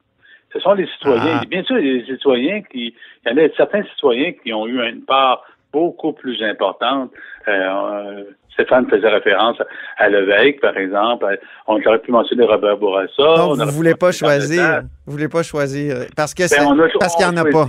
Ce 0.53 0.59
sont 0.59 0.73
les 0.73 0.87
citoyens. 0.87 1.41
Ah. 1.41 1.45
Bien 1.47 1.63
sûr, 1.63 1.77
il 1.77 1.87
y 1.87 1.99
a 1.99 2.01
des 2.01 2.13
citoyens 2.13 2.61
qui, 2.61 2.93
il 3.25 3.31
y 3.31 3.33
en 3.33 3.37
a 3.37 3.49
certains 3.55 3.83
citoyens 3.83 4.33
qui 4.43 4.53
ont 4.53 4.67
eu 4.67 4.81
une 4.81 5.03
part 5.03 5.43
beaucoup 5.71 6.13
plus 6.13 6.41
importante. 6.43 7.11
Euh, 7.47 8.23
Stéphane 8.53 8.89
faisait 8.89 9.07
référence 9.07 9.57
à 9.97 10.09
Lévesque, 10.09 10.59
par 10.59 10.75
exemple. 10.77 11.39
On 11.67 11.79
aurait 11.81 11.99
pu 11.99 12.11
mentionner 12.11 12.45
Robert 12.45 12.77
Bourassa. 12.77 13.35
Donc, 13.37 13.57
vous 13.57 13.65
ne 13.65 13.71
voulez 13.71 13.95
pas 13.95 14.11
choisir. 14.11 14.81
Vous 15.05 15.13
voulez 15.13 15.29
pas 15.29 15.43
choisir 15.43 16.05
parce 16.15 16.33
que 16.33 16.43
ben, 16.49 16.89
parce 16.99 17.15
qu'il 17.15 17.25
n'y 17.27 17.31
en 17.31 17.37
a 17.37 17.45
pas. 17.45 17.67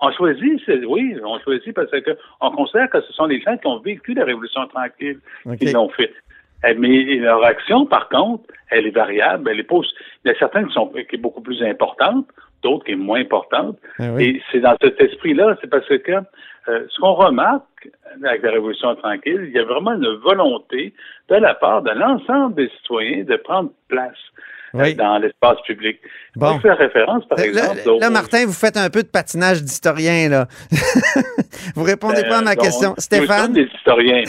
On 0.00 0.12
choisit, 0.12 0.62
oui, 0.86 1.16
on 1.24 1.40
choisit 1.40 1.74
parce 1.74 1.90
que 1.90 2.16
on 2.40 2.52
considère 2.52 2.88
que 2.88 3.00
ce 3.00 3.12
sont 3.12 3.26
les 3.26 3.40
gens 3.40 3.56
qui 3.56 3.66
ont 3.66 3.80
vécu 3.80 4.14
la 4.14 4.24
Révolution 4.24 4.64
tranquille 4.68 5.18
qui 5.58 5.72
l'ont 5.72 5.88
fait. 5.88 6.12
Eh, 6.64 6.74
mais 6.74 7.16
leur 7.16 7.44
action, 7.44 7.86
par 7.86 8.08
contre, 8.08 8.44
elle 8.70 8.86
est 8.86 8.94
variable. 8.94 9.50
Elle 9.50 9.60
est 9.60 9.64
pas 9.64 9.80
Il 10.24 10.28
y 10.28 10.34
a 10.34 10.38
certaines 10.38 10.66
qui 10.66 10.74
sont 10.74 10.88
qui 10.88 11.16
est 11.16 11.18
beaucoup 11.18 11.40
plus 11.40 11.62
importantes, 11.62 12.26
d'autres 12.62 12.84
qui 12.84 12.92
est 12.92 12.96
moins 12.96 13.20
importantes. 13.20 13.78
Eh 14.00 14.24
Et 14.24 14.42
c'est 14.50 14.60
dans 14.60 14.76
cet 14.80 15.00
esprit-là, 15.00 15.56
c'est 15.60 15.70
parce 15.70 15.86
que 15.86 16.12
euh, 16.12 16.86
ce 16.88 17.00
qu'on 17.00 17.14
remarque 17.14 17.88
avec 18.24 18.42
la 18.42 18.50
Révolution 18.50 18.94
tranquille, 18.96 19.44
il 19.48 19.52
y 19.52 19.58
a 19.58 19.64
vraiment 19.64 19.92
une 19.92 20.16
volonté 20.16 20.92
de 21.28 21.36
la 21.36 21.54
part 21.54 21.82
de 21.82 21.90
l'ensemble 21.90 22.56
des 22.56 22.68
citoyens 22.78 23.24
de 23.24 23.36
prendre 23.36 23.70
place 23.88 24.18
dans 24.74 25.18
l'espace 25.18 25.58
public. 25.66 25.98
Bon. 26.36 26.56
Je 26.56 26.60
fais 26.60 26.72
référence, 26.72 27.26
par 27.26 27.38
exemple. 27.40 27.80
Là, 28.00 28.10
Martin, 28.10 28.44
vous 28.46 28.52
faites 28.52 28.76
un 28.76 28.90
peu 28.90 29.02
de 29.02 29.08
patinage 29.08 29.62
d'historien, 29.62 30.28
là. 30.28 30.46
vous 31.74 31.82
répondez 31.82 32.22
pas 32.22 32.38
à 32.38 32.42
ma 32.42 32.54
ben, 32.54 32.62
question. 32.62 32.94
Stéphane? 32.98 33.52
des 33.52 33.68
historiens. 33.74 34.22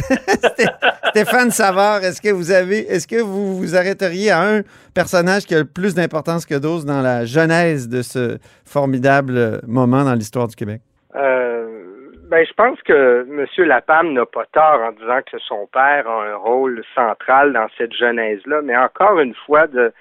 Stéphane 1.10 1.52
Savard, 1.52 2.04
est-ce 2.04 2.22
que 2.22 2.30
vous 2.30 2.52
avez, 2.52 2.80
est-ce 2.80 3.08
que 3.08 3.22
vous 3.22 3.58
vous 3.58 3.76
arrêteriez 3.76 4.32
à 4.32 4.42
un 4.42 4.62
personnage 4.94 5.46
qui 5.46 5.56
a 5.56 5.60
le 5.60 5.66
plus 5.66 5.94
d'importance 5.96 6.46
que 6.46 6.56
d'autres 6.56 6.86
dans 6.86 7.02
la 7.02 7.26
genèse 7.26 7.90
de 7.90 8.02
ce 8.02 8.38
formidable 8.66 9.62
moment 9.68 10.04
dans 10.04 10.14
l'histoire 10.14 10.48
du 10.48 10.56
Québec? 10.56 10.82
Euh, 11.16 11.50
ben, 12.30 12.46
je 12.46 12.54
pense 12.54 12.80
que 12.84 13.26
M. 13.28 13.66
Lapam 13.66 14.14
n'a 14.14 14.26
pas 14.26 14.46
tort 14.54 14.82
en 14.84 14.92
disant 14.92 15.20
que 15.32 15.40
son 15.40 15.68
père 15.74 16.08
a 16.08 16.26
un 16.26 16.36
rôle 16.36 16.84
central 16.94 17.54
dans 17.54 17.68
cette 17.78 17.94
genèse-là, 17.94 18.62
mais 18.64 18.78
encore 18.78 19.20
une 19.20 19.34
fois, 19.46 19.66
de, 19.66 19.92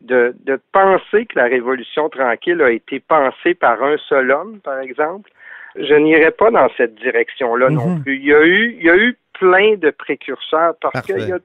de, 0.00 0.34
de 0.44 0.60
penser 0.72 1.26
que 1.26 1.38
la 1.38 1.44
Révolution 1.44 2.08
tranquille 2.08 2.62
a 2.62 2.70
été 2.70 3.00
pensée 3.00 3.54
par 3.54 3.82
un 3.82 3.96
seul 4.08 4.30
homme, 4.30 4.60
par 4.60 4.78
exemple, 4.80 5.30
je 5.76 5.94
n'irai 5.94 6.30
pas 6.30 6.50
dans 6.50 6.68
cette 6.76 6.94
direction-là 6.96 7.70
non 7.70 7.88
mhm. 7.88 8.02
plus. 8.02 8.16
Il 8.16 8.24
y 8.24 8.34
a 8.34 8.44
eu, 8.44 8.76
il 8.78 8.84
y 8.84 8.90
a 8.90 8.96
eu 8.96 9.16
plein 9.38 9.76
de 9.76 9.90
précurseurs 9.90 10.74
parce 10.80 11.06
qu'il 11.06 11.28
y 11.28 11.32
a 11.32 11.38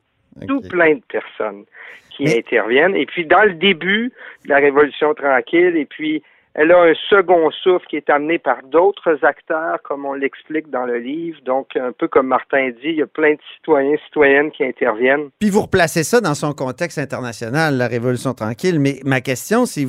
tout 0.47 0.61
plein 0.61 0.95
de 0.95 1.03
personnes 1.07 1.65
qui 2.09 2.25
interviennent. 2.35 2.95
Et 2.95 3.05
puis, 3.05 3.25
dans 3.25 3.43
le 3.43 3.53
début 3.53 4.11
de 4.45 4.49
la 4.49 4.57
Révolution 4.57 5.13
tranquille, 5.13 5.75
et 5.77 5.85
puis 5.85 6.23
elle 6.55 6.71
a 6.71 6.81
un 6.83 6.93
second 7.09 7.49
souffle 7.63 7.85
qui 7.89 7.95
est 7.95 8.09
amené 8.09 8.37
par 8.37 8.57
d'autres 8.63 9.23
acteurs, 9.23 9.81
comme 9.83 10.05
on 10.05 10.13
l'explique 10.13 10.69
dans 10.69 10.85
le 10.85 10.99
livre. 10.99 11.39
Donc, 11.45 11.75
un 11.75 11.91
peu 11.91 12.07
comme 12.07 12.27
Martin 12.27 12.69
dit, 12.69 12.89
il 12.89 12.95
y 12.97 13.01
a 13.01 13.07
plein 13.07 13.33
de 13.33 13.39
citoyens, 13.55 13.95
citoyennes 14.05 14.51
qui 14.51 14.63
interviennent. 14.63 15.29
Puis 15.39 15.49
vous 15.49 15.61
replacez 15.61 16.03
ça 16.03 16.21
dans 16.21 16.35
son 16.35 16.53
contexte 16.53 16.99
international, 16.99 17.77
la 17.77 17.87
Révolution 17.87 18.33
tranquille. 18.33 18.79
Mais 18.79 18.99
ma 19.03 19.21
question, 19.21 19.65
c'est 19.65 19.87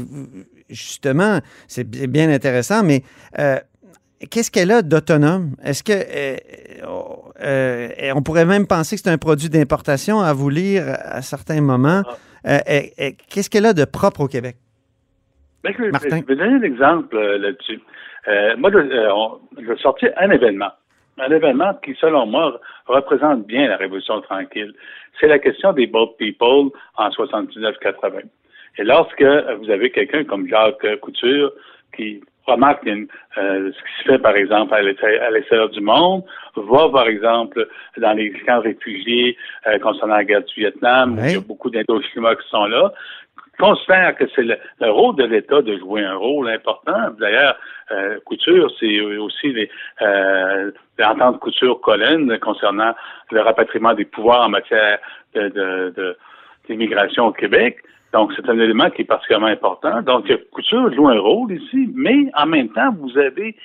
justement, 0.71 1.41
c'est 1.69 1.89
bien 1.89 2.31
intéressant, 2.31 2.83
mais 2.83 3.03
euh, 3.39 3.59
qu'est-ce 4.31 4.51
qu'elle 4.51 4.71
a 4.71 4.81
d'autonome? 4.81 5.57
Est-ce 5.63 5.83
que 5.83 5.93
euh, 5.93 6.37
euh, 7.43 8.13
on 8.15 8.23
pourrait 8.23 8.47
même 8.47 8.67
penser 8.67 8.97
que 8.97 9.03
c'est 9.05 9.11
un 9.11 9.19
produit 9.19 9.51
d'importation 9.51 10.21
à 10.21 10.33
vous 10.33 10.49
lire 10.49 10.85
à 10.89 11.21
certains 11.21 11.61
moments? 11.61 12.03
Ah. 12.45 12.61
qu'est-ce 13.29 13.51
qu'elle 13.51 13.67
a 13.67 13.75
de 13.75 13.85
propre 13.85 14.21
au 14.21 14.29
Québec? 14.29 14.57
Ben, 15.65 15.73
je, 15.79 15.83
vais 15.83 16.37
donner 16.37 16.57
un 16.57 16.63
exemple 16.63 17.17
euh, 17.17 17.39
là-dessus. 17.39 17.81
Euh, 18.29 18.55
moi, 18.59 18.71
je, 18.71 19.63
vais 19.63 19.77
sortir 19.79 20.11
un 20.19 20.31
événement. 20.31 20.71
Un 21.19 21.31
événement 21.31 21.73
qui, 21.83 21.95
selon 21.99 22.27
moi, 22.27 22.61
représente 22.87 23.47
bien 23.47 23.69
la 23.69 23.79
Révolution 23.79 24.21
tranquille. 24.21 24.75
C'est 25.19 25.27
la 25.27 25.39
question 25.39 25.73
des 25.73 25.87
Boat 25.87 26.17
People 26.19 26.71
en 26.99 27.09
79-80. 27.09 28.25
Et 28.77 28.85
lorsque 28.85 29.23
vous 29.23 29.71
avez 29.71 29.91
quelqu'un 29.91 30.25
comme 30.25 30.47
Jacques 30.49 31.01
Couture 31.01 31.51
qui 31.97 32.21
remarque 32.47 32.87
euh, 32.87 33.01
ce 33.37 33.71
qui 33.71 34.03
se 34.03 34.13
fait, 34.13 34.19
par 34.19 34.37
exemple, 34.37 34.75
à 34.75 34.83
l'extérieur 34.83 35.71
du 35.71 35.81
monde, 35.81 36.25
va, 36.57 36.91
par 36.91 37.07
exemple, 37.07 37.67
dans 37.97 38.13
les 38.13 38.33
camps 38.45 38.61
réfugiés 38.61 39.39
concernant 39.81 40.17
la 40.17 40.25
guerre 40.25 40.43
du 40.43 40.61
Vietnam, 40.61 41.17
où 41.17 41.25
il 41.25 41.33
y 41.33 41.37
a 41.37 41.41
beaucoup 41.41 41.71
d'Indochinois 41.71 42.37
qui 42.37 42.49
sont 42.51 42.67
là, 42.67 42.93
considère 43.59 44.15
que 44.17 44.25
c'est 44.35 44.43
le, 44.43 44.91
rôle 44.91 45.17
de 45.17 45.25
l'État 45.25 45.63
de 45.63 45.77
jouer 45.79 46.05
un 46.05 46.17
rôle 46.17 46.49
important. 46.49 47.11
D'ailleurs, 47.19 47.57
euh, 47.93 48.19
Couture, 48.25 48.71
c'est 48.79 49.01
aussi 49.01 49.53
les, 49.53 49.71
euh, 50.03 50.71
l'entente 50.99 51.41
Couture-Colline 51.41 52.39
concernant 52.39 52.95
le 53.31 53.41
rapatriement 53.41 53.95
des 53.95 54.05
pouvoirs 54.05 54.47
en 54.47 54.51
matière 54.51 54.99
de, 55.35 56.17
d'immigration 56.69 57.27
au 57.27 57.33
Québec. 57.33 57.79
Donc, 58.13 58.33
c'est 58.37 58.49
un 58.49 58.59
élément 58.59 58.91
qui 58.91 59.03
est 59.03 59.07
particulièrement 59.07 59.49
important. 59.49 60.03
Donc, 60.03 60.31
Couture 60.53 60.93
joue 60.95 61.09
un 61.09 61.19
rôle 61.19 61.53
ici, 61.53 61.91
mais 61.95 62.31
en 62.35 62.47
même 62.47 62.69
temps, 62.71 62.93
vous 63.01 63.19
avez 63.19 63.57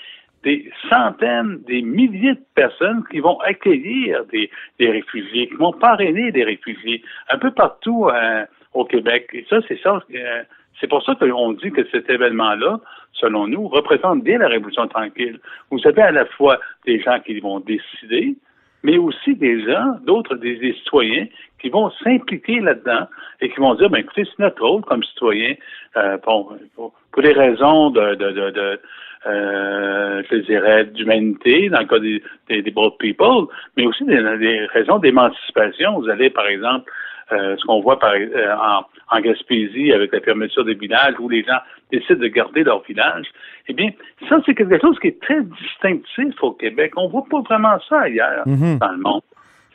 des 0.44 0.72
centaines, 0.90 1.60
des 1.68 1.82
milliers 1.82 2.34
de 2.34 2.42
personnes 2.56 3.04
qui 3.12 3.20
vont 3.20 3.40
accueillir 3.42 4.24
des, 4.26 4.50
des 4.80 4.90
réfugiés, 4.90 5.48
qui 5.48 5.56
vont 5.56 5.74
parrainer 5.74 6.32
des 6.32 6.44
réfugiés 6.44 7.04
un 7.30 7.38
peu 7.38 7.52
partout. 7.52 8.08
Euh, 8.08 8.46
au 8.74 8.86
Québec. 8.86 9.30
Et 9.34 9.46
ça, 9.50 9.60
c'est 9.68 9.80
ça. 9.82 10.04
Euh, 10.14 10.44
c'est 10.80 10.88
pour 10.88 11.04
ça 11.04 11.16
qu'on 11.16 11.54
dit 11.54 11.72
que 11.72 11.86
cet 11.92 12.10
événement-là, 12.10 12.80
selon 13.14 13.48
nous, 13.48 13.68
représente 13.68 14.24
bien 14.24 14.38
la 14.38 14.48
Révolution 14.48 14.88
tranquille. 14.88 15.40
Vous 15.72 15.80
avez 15.86 16.02
à 16.02 16.12
la 16.12 16.26
fois 16.26 16.60
des 16.86 17.02
gens 17.02 17.20
qui 17.20 17.40
vont 17.40 17.60
décider, 17.60 18.36
mais 18.84 18.98
aussi 18.98 19.36
des 19.36 19.66
gens, 19.66 19.98
d'autres, 20.06 20.36
des, 20.36 20.74
citoyens, 20.74 21.28
qui 21.62 21.70
vont 21.70 21.92
s'impliquer 22.04 22.62
là-dedans 22.62 23.08
et 23.42 23.50
qui 23.50 23.60
vont 23.60 23.76
dire, 23.76 23.90
ben 23.90 24.00
écoutez, 24.00 24.24
c'est 24.26 24.40
notre 24.42 24.66
rôle 24.66 24.82
comme 24.84 25.04
citoyen, 25.04 25.56
euh, 25.98 26.18
pour, 26.20 26.56
pour, 26.76 26.94
des 27.22 27.34
raisons 27.34 27.90
de, 27.90 28.16
de, 28.16 28.32
de, 28.32 28.50
de 28.52 28.80
euh, 29.28 30.24
je 30.32 30.38
dirais, 30.38 30.86
d'humanité, 30.86 31.68
dans 31.70 31.82
le 31.82 31.86
cas 31.86 32.00
des, 32.00 32.24
des, 32.48 32.62
des 32.62 32.72
broad 32.72 32.94
people, 33.00 33.48
mais 33.76 33.86
aussi 33.86 34.06
des, 34.06 34.22
des 34.38 34.66
raisons 34.68 35.00
d'émancipation. 35.00 36.00
Vous 36.00 36.08
allez, 36.08 36.30
par 36.30 36.48
exemple, 36.48 36.90
euh, 37.32 37.56
ce 37.58 37.66
qu'on 37.66 37.82
voit 37.82 38.00
par, 38.00 38.14
euh, 38.14 38.56
en, 38.56 38.86
en, 39.16 39.20
Gaspésie 39.22 39.92
avec 39.94 40.12
la 40.12 40.20
fermeture 40.22 40.66
des 40.66 40.74
villages 40.74 41.14
où 41.20 41.30
les 41.30 41.44
gens 41.44 41.60
décident 41.92 42.20
de 42.20 42.28
garder 42.28 42.64
leur 42.64 42.82
village, 42.84 43.28
eh 43.68 43.74
bien, 43.74 43.92
ça, 44.28 44.38
c'est 44.46 44.56
quelque 44.56 44.80
chose 44.80 44.98
qui 45.00 45.08
est 45.08 45.22
très 45.22 45.42
distinctif 45.44 46.42
au 46.42 46.52
Québec. 46.52 46.94
On 46.98 47.08
voit 47.08 47.26
pas 47.30 47.42
vraiment 47.42 47.78
ça 47.88 48.02
ailleurs 48.02 48.46
mm-hmm. 48.48 48.80
dans 48.80 48.92
le 48.92 48.98
monde. 48.98 49.22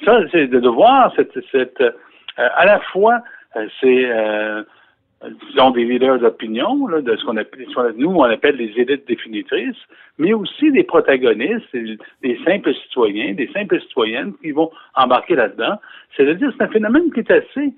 Ça, 0.04 0.20
c'est 0.32 0.48
de, 0.48 0.68
voir 0.68 1.12
cette, 1.16 1.38
cette 1.52 1.80
euh, 1.80 1.92
à 2.36 2.66
la 2.66 2.80
fois, 2.80 3.20
c'est 3.80 4.10
disons, 5.48 5.70
des 5.70 5.84
leaders 5.84 6.18
d'opinion, 6.18 6.88
de 6.88 7.16
ce 7.16 7.24
qu'on 7.24 7.36
appelle, 7.36 7.66
nous, 7.96 8.10
on 8.10 8.24
appelle 8.24 8.56
les 8.56 8.72
élites 8.80 9.06
définitrices, 9.06 9.76
mais 10.18 10.32
aussi 10.32 10.70
des 10.72 10.84
protagonistes, 10.84 11.74
des 11.74 12.38
simples 12.44 12.74
citoyens, 12.74 13.34
des 13.34 13.50
simples 13.52 13.80
citoyennes 13.80 14.32
qui 14.42 14.52
vont 14.52 14.70
embarquer 14.94 15.34
là-dedans. 15.34 15.78
C'est-à-dire, 16.16 16.52
c'est 16.56 16.64
un 16.64 16.68
phénomène 16.68 17.12
qui 17.12 17.20
est 17.20 17.30
assez, 17.30 17.72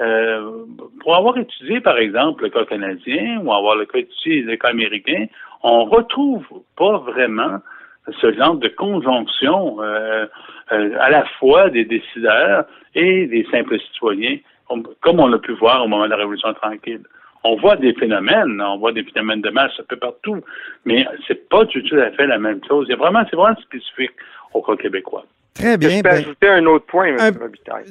euh, 0.00 0.64
pour 1.00 1.16
avoir 1.16 1.36
étudié, 1.38 1.80
par 1.80 1.98
exemple, 1.98 2.44
le 2.44 2.50
cas 2.50 2.64
canadien 2.64 3.40
ou 3.42 3.52
avoir 3.52 3.76
le 3.76 3.86
cas 3.86 3.98
étudié 3.98 4.42
le 4.42 4.56
cas 4.56 4.68
américain, 4.68 5.26
on 5.62 5.84
retrouve 5.84 6.44
pas 6.76 6.98
vraiment 6.98 7.58
ce 8.20 8.32
genre 8.32 8.56
de 8.56 8.68
conjonction 8.68 9.80
euh, 9.80 10.26
euh, 10.72 10.96
à 10.98 11.10
la 11.10 11.24
fois 11.38 11.70
des 11.70 11.84
décideurs 11.84 12.64
et 12.94 13.26
des 13.26 13.46
simples 13.50 13.78
citoyens, 13.78 14.38
comme 14.68 15.20
on 15.20 15.26
l'a 15.26 15.38
pu 15.38 15.52
voir 15.54 15.84
au 15.84 15.88
moment 15.88 16.04
de 16.04 16.10
la 16.10 16.16
Révolution 16.16 16.52
tranquille. 16.54 17.02
On 17.44 17.56
voit 17.56 17.76
des 17.76 17.92
phénomènes, 17.94 18.60
on 18.60 18.78
voit 18.78 18.92
des 18.92 19.02
phénomènes 19.02 19.40
de 19.40 19.50
masse 19.50 19.72
un 19.80 19.84
peu 19.88 19.96
partout, 19.96 20.40
mais 20.84 21.04
c'est 21.26 21.48
pas 21.48 21.66
tout 21.66 21.82
à 21.96 22.10
fait 22.12 22.26
la 22.26 22.38
même 22.38 22.60
chose. 22.66 22.86
C'est 22.88 22.96
vraiment, 22.96 23.24
c'est 23.28 23.36
vraiment 23.36 23.56
spécifique 23.60 24.12
au 24.54 24.62
cas 24.62 24.76
québécois. 24.76 25.24
Très 25.54 25.76
bien. 25.76 25.90
Je 25.90 25.96
peux 25.96 26.02
ben, 26.02 26.14
ajouter 26.14 26.48
un 26.48 26.66
autre 26.66 26.86
point, 26.86 27.06
M. 27.06 27.16
un- 27.18 27.38
Robitaille. 27.38 27.84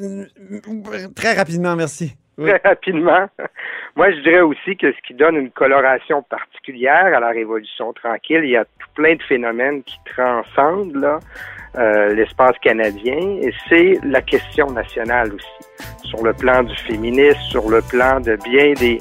Très 1.16 1.34
rapidement, 1.34 1.76
merci. 1.76 2.16
Oui. 2.38 2.50
Très 2.50 2.62
rapidement. 2.70 3.28
Moi, 3.96 4.12
je 4.12 4.22
dirais 4.22 4.42
aussi 4.42 4.78
que 4.78 4.92
ce 4.92 4.98
qui 5.06 5.14
donne 5.14 5.36
une 5.36 5.52
coloration 5.52 6.24
particulière 6.24 7.14
à 7.14 7.20
la 7.20 7.30
Révolution 7.30 7.94
tranquille, 7.94 8.42
il 8.44 8.52
y 8.52 8.58
a 8.58 8.66
tout 8.66 8.88
plein 8.96 9.16
de 9.16 9.24
phénomènes 9.24 9.84
qui 9.84 9.98
transcendent 10.16 10.96
là, 10.96 11.20
euh, 11.78 12.14
l'espace 12.14 12.56
canadien, 12.62 13.18
et 13.42 13.54
c'est 13.70 14.00
la 14.04 14.22
question 14.22 14.68
nationale 14.72 15.34
aussi. 15.34 15.88
Sur 16.04 16.24
le 16.24 16.34
plan 16.34 16.64
du 16.64 16.76
féminisme, 16.76 17.40
sur 17.50 17.70
le 17.70 17.82
plan 17.82 18.20
de 18.20 18.38
bien 18.44 18.74
des 18.74 19.00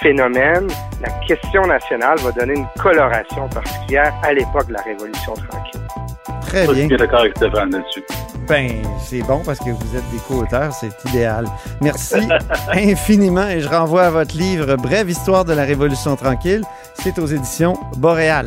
phénomènes, 0.00 0.68
la 1.02 1.10
question 1.26 1.62
nationale 1.66 2.18
va 2.18 2.32
donner 2.32 2.54
une 2.54 2.66
coloration 2.80 3.48
particulière 3.48 4.14
à 4.22 4.32
l'époque 4.32 4.68
de 4.68 4.74
la 4.74 4.82
Révolution 4.82 5.34
tranquille. 5.34 5.80
Très 6.42 6.66
Je 6.66 6.72
bien. 6.72 6.86
suis 6.86 6.96
d'accord 6.96 7.20
avec 7.20 7.36
Stéphane 7.36 7.70
là-dessus. 7.70 8.02
Ben, 8.48 8.70
c'est 9.00 9.22
bon 9.22 9.42
parce 9.44 9.58
que 9.58 9.70
vous 9.70 9.96
êtes 9.96 10.08
des 10.12 10.18
co-auteurs, 10.28 10.72
c'est 10.72 10.92
idéal. 11.10 11.46
Merci 11.80 12.16
infiniment 12.72 13.48
et 13.48 13.60
je 13.60 13.68
renvoie 13.68 14.04
à 14.04 14.10
votre 14.10 14.36
livre 14.36 14.76
Brève 14.76 15.10
histoire 15.10 15.44
de 15.44 15.52
la 15.52 15.64
Révolution 15.64 16.14
tranquille. 16.14 16.62
C'est 16.94 17.18
aux 17.18 17.26
éditions 17.26 17.74
Boréal. 17.96 18.46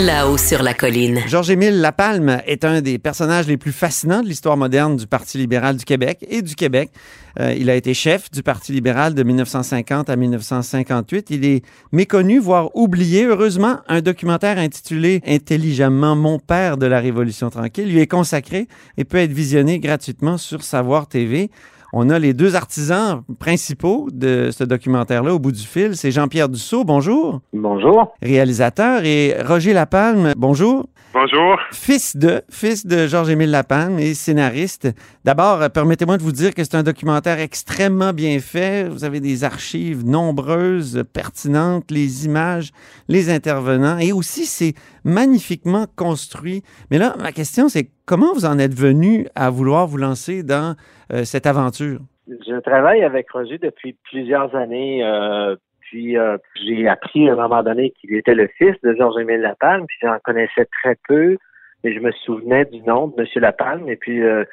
là-haut 0.00 0.38
sur 0.38 0.62
la 0.62 0.72
colline. 0.72 1.20
Georges-Émile 1.26 1.80
Lapalme 1.80 2.40
est 2.46 2.64
un 2.64 2.80
des 2.80 2.98
personnages 2.98 3.46
les 3.46 3.58
plus 3.58 3.72
fascinants 3.72 4.22
de 4.22 4.28
l'histoire 4.28 4.56
moderne 4.56 4.96
du 4.96 5.06
Parti 5.06 5.36
libéral 5.36 5.76
du 5.76 5.84
Québec 5.84 6.24
et 6.28 6.40
du 6.40 6.54
Québec. 6.54 6.90
Euh, 7.38 7.54
il 7.58 7.68
a 7.68 7.74
été 7.74 7.92
chef 7.92 8.30
du 8.30 8.42
Parti 8.42 8.72
libéral 8.72 9.14
de 9.14 9.22
1950 9.22 10.08
à 10.08 10.16
1958. 10.16 11.28
Il 11.30 11.44
est 11.44 11.62
méconnu, 11.92 12.38
voire 12.38 12.74
oublié. 12.74 13.26
Heureusement, 13.26 13.80
un 13.88 14.00
documentaire 14.00 14.56
intitulé 14.56 15.20
intelligemment 15.26 16.16
Mon 16.16 16.38
père 16.38 16.78
de 16.78 16.86
la 16.86 16.98
Révolution 16.98 17.50
tranquille 17.50 17.92
lui 17.92 18.00
est 18.00 18.06
consacré 18.06 18.68
et 18.96 19.04
peut 19.04 19.18
être 19.18 19.32
visionné 19.32 19.80
gratuitement 19.80 20.38
sur 20.38 20.62
Savoir 20.62 21.08
TV. 21.08 21.50
On 21.92 22.08
a 22.08 22.18
les 22.18 22.34
deux 22.34 22.54
artisans 22.54 23.22
principaux 23.40 24.08
de 24.12 24.50
ce 24.52 24.62
documentaire-là 24.64 25.34
au 25.34 25.38
bout 25.38 25.50
du 25.52 25.62
fil. 25.62 25.96
C'est 25.96 26.12
Jean-Pierre 26.12 26.48
Dussault, 26.48 26.84
bonjour, 26.84 27.40
Bonjour. 27.52 28.14
réalisateur, 28.22 29.04
et 29.04 29.34
Roger 29.44 29.72
Lapalme, 29.72 30.32
bonjour. 30.36 30.86
Bonjour. 31.12 31.58
Fils 31.72 32.16
de, 32.16 32.40
fils 32.48 32.86
de 32.86 33.08
Georges-Émile 33.08 33.50
Lapalme 33.50 33.98
et 33.98 34.14
scénariste. 34.14 34.88
D'abord, 35.24 35.60
euh, 35.60 35.68
permettez-moi 35.68 36.18
de 36.18 36.22
vous 36.22 36.30
dire 36.30 36.54
que 36.54 36.62
c'est 36.62 36.76
un 36.76 36.84
documentaire 36.84 37.40
extrêmement 37.40 38.12
bien 38.12 38.38
fait. 38.38 38.88
Vous 38.88 39.02
avez 39.02 39.18
des 39.18 39.42
archives 39.42 40.06
nombreuses, 40.06 41.02
pertinentes, 41.12 41.90
les 41.90 42.26
images, 42.26 42.70
les 43.08 43.28
intervenants, 43.28 43.98
et 43.98 44.12
aussi 44.12 44.46
c'est 44.46 44.74
magnifiquement 45.02 45.86
construit. 45.96 46.62
Mais 46.92 46.98
là, 46.98 47.16
ma 47.18 47.32
question, 47.32 47.68
c'est 47.68 47.90
comment 48.06 48.32
vous 48.32 48.44
en 48.44 48.60
êtes 48.60 48.74
venu 48.74 49.26
à 49.34 49.50
vouloir 49.50 49.88
vous 49.88 49.96
lancer 49.96 50.44
dans 50.44 50.76
euh, 51.12 51.24
cette 51.24 51.46
aventure? 51.46 51.98
Je 52.28 52.60
travaille 52.60 53.02
avec 53.02 53.28
Roger 53.32 53.58
depuis 53.58 53.96
plusieurs 54.04 54.54
années. 54.54 55.04
euh, 55.04 55.56
puis 55.90 56.16
euh, 56.16 56.38
j'ai 56.54 56.86
appris 56.86 57.28
à 57.28 57.32
un 57.32 57.36
moment 57.36 57.64
donné 57.64 57.90
qu'il 57.90 58.14
était 58.14 58.36
le 58.36 58.46
fils 58.58 58.76
de 58.84 58.94
Georges-Émile 58.94 59.40
Lapalme, 59.40 59.86
puis 59.88 59.98
j'en 60.00 60.16
connaissais 60.20 60.66
très 60.80 60.96
peu, 61.08 61.36
et 61.82 61.92
je 61.92 61.98
me 61.98 62.12
souvenais 62.12 62.64
du 62.66 62.80
nom 62.82 63.08
de 63.08 63.20
M. 63.20 63.26
Lapalme. 63.42 63.88
Et 63.88 63.96
puis 63.96 64.22
euh, 64.22 64.44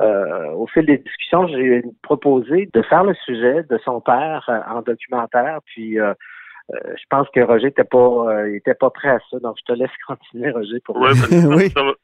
euh, 0.00 0.50
au 0.52 0.68
fil 0.68 0.86
des 0.86 0.98
discussions, 0.98 1.48
j'ai 1.48 1.82
proposé 2.02 2.68
de 2.72 2.82
faire 2.82 3.02
le 3.02 3.14
sujet 3.14 3.64
de 3.68 3.76
son 3.78 4.00
père 4.00 4.46
euh, 4.48 4.60
en 4.72 4.82
documentaire. 4.82 5.58
Puis 5.66 5.98
euh, 5.98 6.14
euh, 6.72 6.78
je 6.96 7.02
pense 7.10 7.28
que 7.30 7.40
Roger 7.40 7.66
n'était 7.66 7.82
pas 7.82 7.98
euh, 8.28 8.50
il 8.50 8.56
était 8.56 8.74
pas 8.74 8.90
prêt 8.90 9.08
à 9.08 9.18
ça. 9.32 9.38
Donc 9.40 9.56
je 9.58 9.72
te 9.72 9.76
laisse 9.76 9.90
continuer, 10.06 10.52
Roger, 10.52 10.78
pour 10.84 10.96
Ouais, 10.98 11.10
ben, 11.28 11.46
Oui. 11.56 11.70
ça 11.70 11.82
va- 11.82 11.94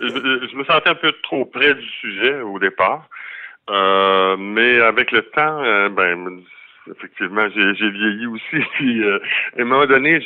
je, 0.00 0.08
je 0.50 0.56
me 0.56 0.64
sentais 0.64 0.88
un 0.90 0.96
peu 0.96 1.12
trop 1.22 1.44
près 1.44 1.72
du 1.72 1.86
sujet 2.00 2.40
au 2.40 2.58
départ. 2.58 3.08
Euh, 3.70 4.36
mais 4.36 4.80
avec 4.80 5.12
le 5.12 5.22
temps, 5.22 5.62
euh, 5.62 5.88
ben 5.88 6.42
effectivement, 6.90 7.46
j'ai 7.50 7.90
vieilli 7.90 8.26
aussi. 8.26 8.64
Puis 8.74 9.02
euh, 9.02 9.18
à 9.56 9.62
un 9.62 9.64
moment 9.64 9.86
donné, 9.86 10.20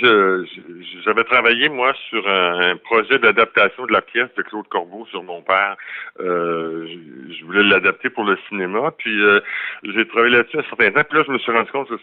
j'avais 1.05 1.25
travaillé 1.25 1.69
moi 1.69 1.93
sur 2.09 2.27
un, 2.29 2.77
projet 2.77 3.19
d'adaptation 3.19 3.87
de 3.87 3.93
la 3.93 4.03
pièce 4.03 4.29
de 4.37 4.43
Claude 4.43 4.69
Corbeau 4.69 5.07
sur 5.07 5.23
mon 5.23 5.43
père. 5.43 5.77
Euh, 6.21 6.87
je, 7.31 7.45
voulais 7.45 7.63
l'adapter 7.63 8.11
pour 8.11 8.25
le 8.25 8.39
cinéma. 8.49 8.93
Puis 8.97 9.21
euh, 9.23 9.41
j'ai 9.83 10.07
travaillé 10.07 10.37
là-dessus 10.37 10.59
un 10.59 10.63
certain 10.63 10.91
temps. 10.91 11.07
Puis 11.09 11.19
là, 11.19 11.25
je 11.27 11.33
me 11.33 11.39
suis 11.39 11.53
rendu 11.53 11.71
compte 11.71 11.89
que 11.89 11.97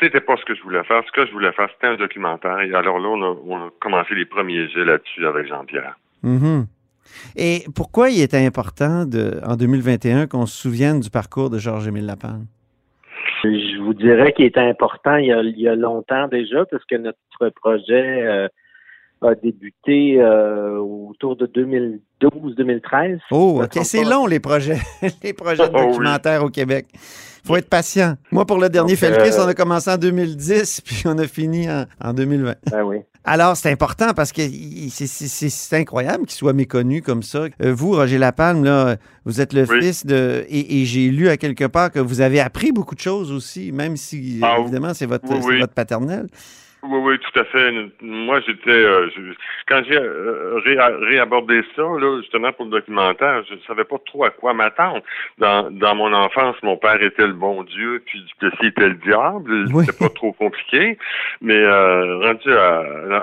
c'était 0.00 0.20
pas 0.20 0.36
ce 0.36 0.44
que 0.44 0.54
je 0.54 0.62
voulais 0.62 0.84
faire. 0.84 1.02
Ce 1.06 1.12
que 1.12 1.26
je 1.26 1.32
voulais 1.32 1.52
faire, 1.52 1.68
c'était 1.74 1.88
un 1.88 1.96
documentaire. 1.96 2.60
Et 2.60 2.74
alors 2.74 2.98
là, 2.98 3.08
on 3.08 3.66
a, 3.66 3.70
commencé 3.80 4.14
les 4.14 4.26
premiers 4.26 4.68
jets 4.68 4.84
là-dessus 4.84 5.26
avec 5.26 5.46
Jean-Pierre. 5.48 5.96
Mhm. 6.22 6.66
Et 7.36 7.64
pourquoi 7.74 8.10
il 8.10 8.22
était 8.22 8.44
important 8.44 9.04
en 9.44 9.56
2021 9.56 10.28
qu'on 10.28 10.46
se 10.46 10.56
souvienne 10.56 11.00
du 11.00 11.10
parcours 11.10 11.50
de 11.50 11.58
Georges-Émile 11.58 12.06
Lapalme? 12.06 12.46
Je 13.44 13.80
vous 13.82 13.94
dirais 13.94 14.32
qu'il 14.32 14.44
était 14.46 14.60
important 14.60 15.16
il 15.16 15.26
y, 15.26 15.32
a, 15.32 15.40
il 15.42 15.58
y 15.60 15.68
a 15.68 15.74
longtemps 15.74 16.28
déjà, 16.28 16.64
parce 16.66 16.84
que 16.84 16.94
notre 16.96 17.48
projet 17.60 18.22
euh, 18.22 18.48
a 19.22 19.34
débuté 19.34 20.20
euh, 20.20 20.78
autour 20.78 21.36
de 21.36 21.46
2012-2013. 21.46 23.18
Oh, 23.30 23.62
OK. 23.64 23.78
C'est 23.84 24.04
long, 24.04 24.26
les 24.26 24.40
projets, 24.40 24.78
les 25.22 25.32
projets 25.32 25.68
de 25.68 25.72
Oh, 25.74 25.78
oui. 25.80 25.86
documentaire 25.88 26.44
au 26.44 26.50
Québec. 26.50 26.86
faut 27.44 27.56
être 27.56 27.68
patient. 27.68 28.14
Moi, 28.30 28.44
pour 28.46 28.58
le 28.58 28.68
dernier 28.68 28.96
Felkis, 28.96 29.34
euh, 29.38 29.44
on 29.44 29.48
a 29.48 29.54
commencé 29.54 29.90
en 29.90 29.96
2010, 29.98 30.80
puis 30.82 31.02
on 31.06 31.18
a 31.18 31.26
fini 31.26 31.68
en, 31.70 31.84
en 32.02 32.12
2020. 32.14 32.54
Ben 32.70 32.82
oui. 32.84 32.98
Alors, 33.24 33.56
c'est 33.56 33.70
important 33.70 34.14
parce 34.14 34.32
que 34.32 34.42
c'est- 34.90 35.76
incroyable 35.76 36.26
qu'il 36.26 36.36
soit 36.36 36.52
méconnu 36.52 37.02
comme 37.02 37.22
ça. 37.22 37.44
Euh, 37.62 37.72
vous, 37.72 37.92
Roger 37.92 38.18
Lapalme, 38.18 38.64
là, 38.64 38.96
vous 39.24 39.40
êtes 39.40 39.52
le 39.52 39.64
Oui. 39.68 39.80
fils 39.80 40.04
de... 40.04 40.44
Et, 40.48 40.80
et 40.82 40.84
j'ai 40.84 41.08
lu 41.08 41.28
à 41.28 41.36
quelque 41.36 41.64
part 41.66 41.92
que 41.92 42.00
vous 42.00 42.20
avez 42.20 42.40
appris 42.40 42.72
beaucoup 42.72 42.96
de 42.96 43.00
choses 43.00 43.30
aussi, 43.30 43.70
même 43.70 43.96
si, 43.96 44.40
Ah, 44.42 44.56
évidemment, 44.60 44.92
c'est 44.92 45.06
votre, 45.06 45.24
oui, 45.30 45.36
c'est 45.40 45.46
oui. 45.46 45.60
votre 45.60 45.72
paternel. 45.72 46.26
Oui, 46.84 46.98
oui, 47.00 47.18
tout 47.20 47.38
à 47.38 47.44
fait. 47.44 47.72
Moi, 48.00 48.40
j'étais, 48.40 48.70
euh, 48.70 49.08
quand 49.68 49.82
j'ai 49.88 49.96
euh, 49.96 50.58
ré- 50.64 51.06
réabordé 51.06 51.62
ça, 51.76 51.82
là, 51.82 52.20
justement 52.20 52.52
pour 52.52 52.64
le 52.64 52.72
documentaire, 52.72 53.44
je 53.48 53.54
savais 53.68 53.84
pas 53.84 53.98
trop 54.04 54.24
à 54.24 54.30
quoi 54.30 54.52
m'attendre. 54.52 55.00
Dans, 55.38 55.70
dans 55.70 55.94
mon 55.94 56.12
enfance, 56.12 56.56
mon 56.64 56.76
père 56.76 57.00
était 57.00 57.28
le 57.28 57.34
bon 57.34 57.62
Dieu, 57.62 58.02
puis 58.04 58.20
Duplessis 58.24 58.66
était 58.66 58.88
le 58.88 58.94
diable. 58.96 59.66
Oui. 59.72 59.84
C'était 59.86 59.96
pas 60.08 60.12
trop 60.12 60.32
compliqué. 60.32 60.98
Mais 61.40 61.54
euh, 61.56 62.18
rendu 62.18 62.52
à, 62.52 62.78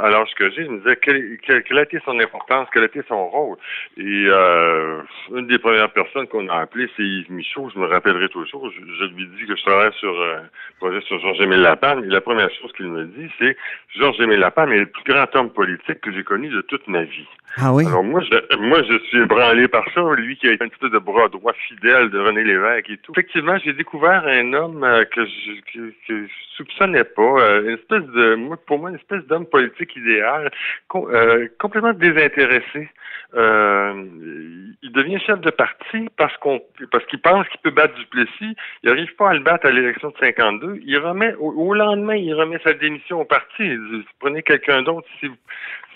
à 0.06 0.10
l'âge 0.10 0.34
que 0.38 0.50
j'ai, 0.52 0.64
je 0.64 0.70
me 0.70 0.78
disais 0.78 0.96
quelle, 0.96 1.38
quelle, 1.46 1.64
quelle 1.64 1.80
a 1.80 1.84
été 1.84 2.00
son 2.06 2.18
importance, 2.18 2.70
quel 2.72 2.84
a 2.84 2.86
été 2.86 3.02
son 3.10 3.28
rôle? 3.28 3.58
Et 3.98 4.24
euh, 4.28 5.02
une 5.36 5.48
des 5.48 5.60
premières 5.60 5.92
personnes 5.92 6.28
qu'on 6.28 6.48
a 6.48 6.62
appelées, 6.62 6.90
c'est 6.96 7.04
Yves 7.04 7.30
Michaud. 7.32 7.70
Je 7.76 7.80
me 7.80 7.88
rappellerai 7.88 8.30
toujours. 8.30 8.72
Je, 8.72 8.80
je 8.80 9.04
lui 9.16 9.28
dis 9.38 9.46
que 9.46 9.58
je 9.58 9.64
travaille 9.66 9.92
sur 10.00 10.18
euh, 10.18 10.38
un 10.38 10.78
projet 10.80 11.02
sur 11.02 11.20
Georges-Émile 11.20 11.60
Lapalme. 11.62 12.06
Et 12.06 12.08
la 12.08 12.22
première 12.22 12.50
chose 12.62 12.72
qu'il 12.72 12.88
me 12.88 13.04
dit, 13.04 13.30
c'est 13.38 13.49
Georges-Émile 13.98 14.40
Lapalme 14.40 14.74
est 14.74 14.80
le 14.80 14.86
plus 14.86 15.04
grand 15.04 15.26
homme 15.36 15.52
politique 15.52 16.02
que 16.02 16.12
j'ai 16.12 16.24
connu 16.24 16.50
de 16.50 16.62
toute 16.62 16.88
ma 16.88 17.04
vie. 17.04 17.28
Ah 17.58 17.74
oui? 17.74 17.86
Alors 17.88 18.04
moi, 18.04 18.22
je, 18.22 18.58
moi, 18.58 18.82
je 18.84 18.98
suis 19.08 19.20
ébranlé 19.20 19.68
par 19.68 19.86
ça. 19.94 20.02
Lui 20.16 20.38
qui 20.38 20.48
a 20.48 20.52
été 20.52 20.64
un 20.64 20.68
petit 20.68 20.80
peu 20.80 20.90
de 20.90 21.00
bras 21.00 21.28
droit 21.30 21.54
fidèle 21.68 22.10
de 22.10 22.20
René 22.20 22.44
Lévesque 22.44 22.90
et 22.90 22.98
tout. 22.98 23.12
Effectivement, 23.14 23.58
j'ai 23.64 23.74
découvert 23.74 24.24
un 24.28 24.54
homme 24.54 24.84
euh, 24.84 25.04
que 25.06 25.26
je 25.26 25.62
que, 25.74 25.94
que 26.08 26.28
je 26.28 26.56
soupçonnais 26.58 27.04
pas. 27.04 27.22
euh, 27.22 27.64
une 27.64 27.76
espèce 27.76 28.04
de, 28.04 28.56
pour 28.68 28.80
moi, 28.80 28.90
une 28.90 28.98
espèce 28.98 29.26
d'homme 29.26 29.46
politique 29.46 29.96
idéal, 29.96 30.52
euh, 30.96 31.48
complètement 31.60 31.94
désintéressé. 31.94 32.90
Euh, 33.36 34.06
il 34.82 34.92
devient 34.92 35.20
chef 35.20 35.40
de 35.42 35.52
parti 35.52 36.10
parce 36.18 36.36
qu'on 36.38 36.62
parce 36.92 37.06
qu'il 37.06 37.22
pense 37.22 37.48
qu'il 37.50 37.60
peut 37.62 37.70
battre 37.70 37.94
Duplessis. 37.96 38.56
Il 38.82 38.90
n'arrive 38.90 39.14
pas 39.16 39.30
à 39.30 39.34
le 39.34 39.42
battre 39.42 39.68
à 39.68 39.72
l'élection 39.72 40.10
de 40.10 40.18
52. 40.20 40.80
Il 40.84 40.98
remet 40.98 41.36
au, 41.36 41.74
lendemain, 41.74 42.16
il 42.16 42.34
remet 42.34 42.60
sa 42.64 42.74
démission 42.74 43.22
au 43.22 43.26
parti. 43.26 43.39
Prenez 44.20 44.44
quelqu'un 44.44 44.82
d'autre 44.82 45.08
si 45.20 45.30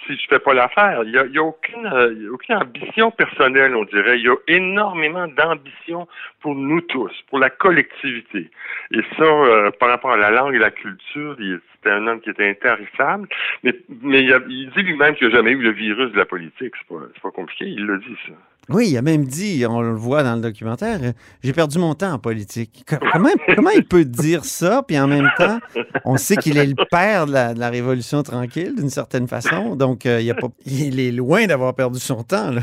si 0.06 0.18
je 0.18 0.28
fais 0.28 0.40
pas 0.40 0.54
l'affaire. 0.54 1.04
Il 1.06 1.12
y 1.12 1.18
a, 1.18 1.22
a 1.22 1.44
aucune, 1.44 1.86
euh, 1.86 2.32
aucune 2.32 2.56
ambition 2.56 3.12
personnelle, 3.12 3.76
on 3.76 3.86
dirait. 3.86 4.20
Il 4.20 4.26
y 4.26 4.30
a 4.30 4.36
énormément 4.48 5.28
d'ambition 5.28 6.08
pour 6.42 6.56
nous 6.56 6.82
tous, 6.82 7.12
pour 7.30 7.40
la 7.40 7.50
collectivité. 7.50 8.50
Et 8.92 9.02
ça, 9.18 9.24
euh, 9.24 9.72
par 9.72 9.90
rapport 9.90 10.12
à 10.12 10.18
la 10.18 10.32
langue 10.32 10.56
et 10.56 10.60
la 10.60 10.72
culture, 10.72 11.36
c'était 11.38 11.92
un 11.92 12.08
homme 12.08 12.22
qui 12.22 12.30
était 12.30 12.50
intarissable. 12.50 13.28
Mais, 13.64 13.74
il, 13.92 14.72
dit 14.76 14.84
lui-même 14.84 15.16
qu'il 15.16 15.28
n'a 15.28 15.36
jamais 15.36 15.52
eu 15.52 15.62
le 15.62 15.72
virus 15.72 16.12
de 16.12 16.18
la 16.18 16.26
politique. 16.26 16.74
C'est 16.78 16.88
pas, 16.88 17.06
pas 17.22 17.32
compliqué. 17.32 17.66
Il 17.66 17.86
l'a 17.86 17.98
dit, 17.98 18.18
ça. 18.28 18.34
Oui, 18.70 18.90
il 18.92 18.98
a 18.98 19.02
même 19.02 19.26
dit, 19.26 19.66
on 19.70 19.82
le 19.82 19.94
voit 19.94 20.24
dans 20.24 20.36
le 20.36 20.42
documentaire, 20.42 20.98
j'ai 21.44 21.54
perdu 21.54 21.80
mon 21.80 21.96
temps 21.96 22.14
en 22.14 22.20
politique. 22.20 22.86
Comment, 23.12 23.30
comment 23.56 23.70
il 23.72 23.86
peut 23.86 24.06
dire 24.06 24.46
ça, 24.46 24.84
puis 24.88 24.98
en 24.98 25.08
même 25.08 25.30
temps, 25.38 25.60
on 26.06 26.16
sait 26.16 26.38
qu'il 26.38 26.58
est 26.58 26.66
le 26.66 26.76
père 26.90 27.26
de 27.26 27.60
la, 27.60 27.70
Révolution 27.70 28.24
tranquille, 28.24 28.76
d'une 28.76 28.90
certaine 28.90 29.28
façon, 29.28 29.76
donc 29.76 30.06
euh, 30.06 30.22
il, 30.22 30.30
a 30.30 30.36
pas, 30.36 30.48
il 30.66 31.00
est 31.00 31.12
loin 31.12 31.46
d'avoir 31.46 31.74
perdu 31.76 32.00
son 32.00 32.24
temps. 32.24 32.52
Là. 32.52 32.62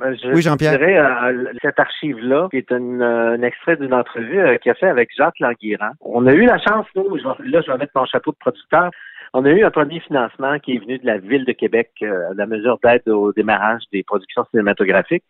Ben, 0.00 0.16
oui, 0.32 0.42
Jean-Pierre? 0.42 0.78
Euh, 0.80 1.44
cette 1.62 1.78
archive-là, 1.78 2.48
qui 2.50 2.58
est 2.58 2.72
un 2.72 3.42
extrait 3.42 3.76
d'une 3.76 3.94
entrevue 3.94 4.38
euh, 4.38 4.56
qu'il 4.58 4.70
a 4.70 4.74
fait 4.74 4.88
avec 4.88 5.10
Jacques 5.16 5.38
Languirand. 5.40 5.92
On 6.00 6.26
a 6.26 6.32
eu 6.32 6.46
la 6.46 6.58
chance, 6.58 6.86
nous, 6.94 7.16
là, 7.16 7.36
je 7.38 7.70
vais 7.72 7.78
mettre 7.78 7.92
mon 7.94 8.06
chapeau 8.06 8.32
de 8.32 8.36
producteur, 8.38 8.90
on 9.34 9.44
a 9.44 9.50
eu 9.50 9.64
un 9.64 9.70
premier 9.70 10.00
financement 10.00 10.58
qui 10.58 10.74
est 10.74 10.78
venu 10.78 10.98
de 10.98 11.06
la 11.06 11.18
Ville 11.18 11.44
de 11.44 11.52
Québec, 11.52 11.90
euh, 12.02 12.32
la 12.34 12.46
mesure 12.46 12.78
d'aide 12.82 13.08
au 13.08 13.32
démarrage 13.32 13.82
des 13.92 14.02
productions 14.02 14.44
cinématographiques. 14.50 15.24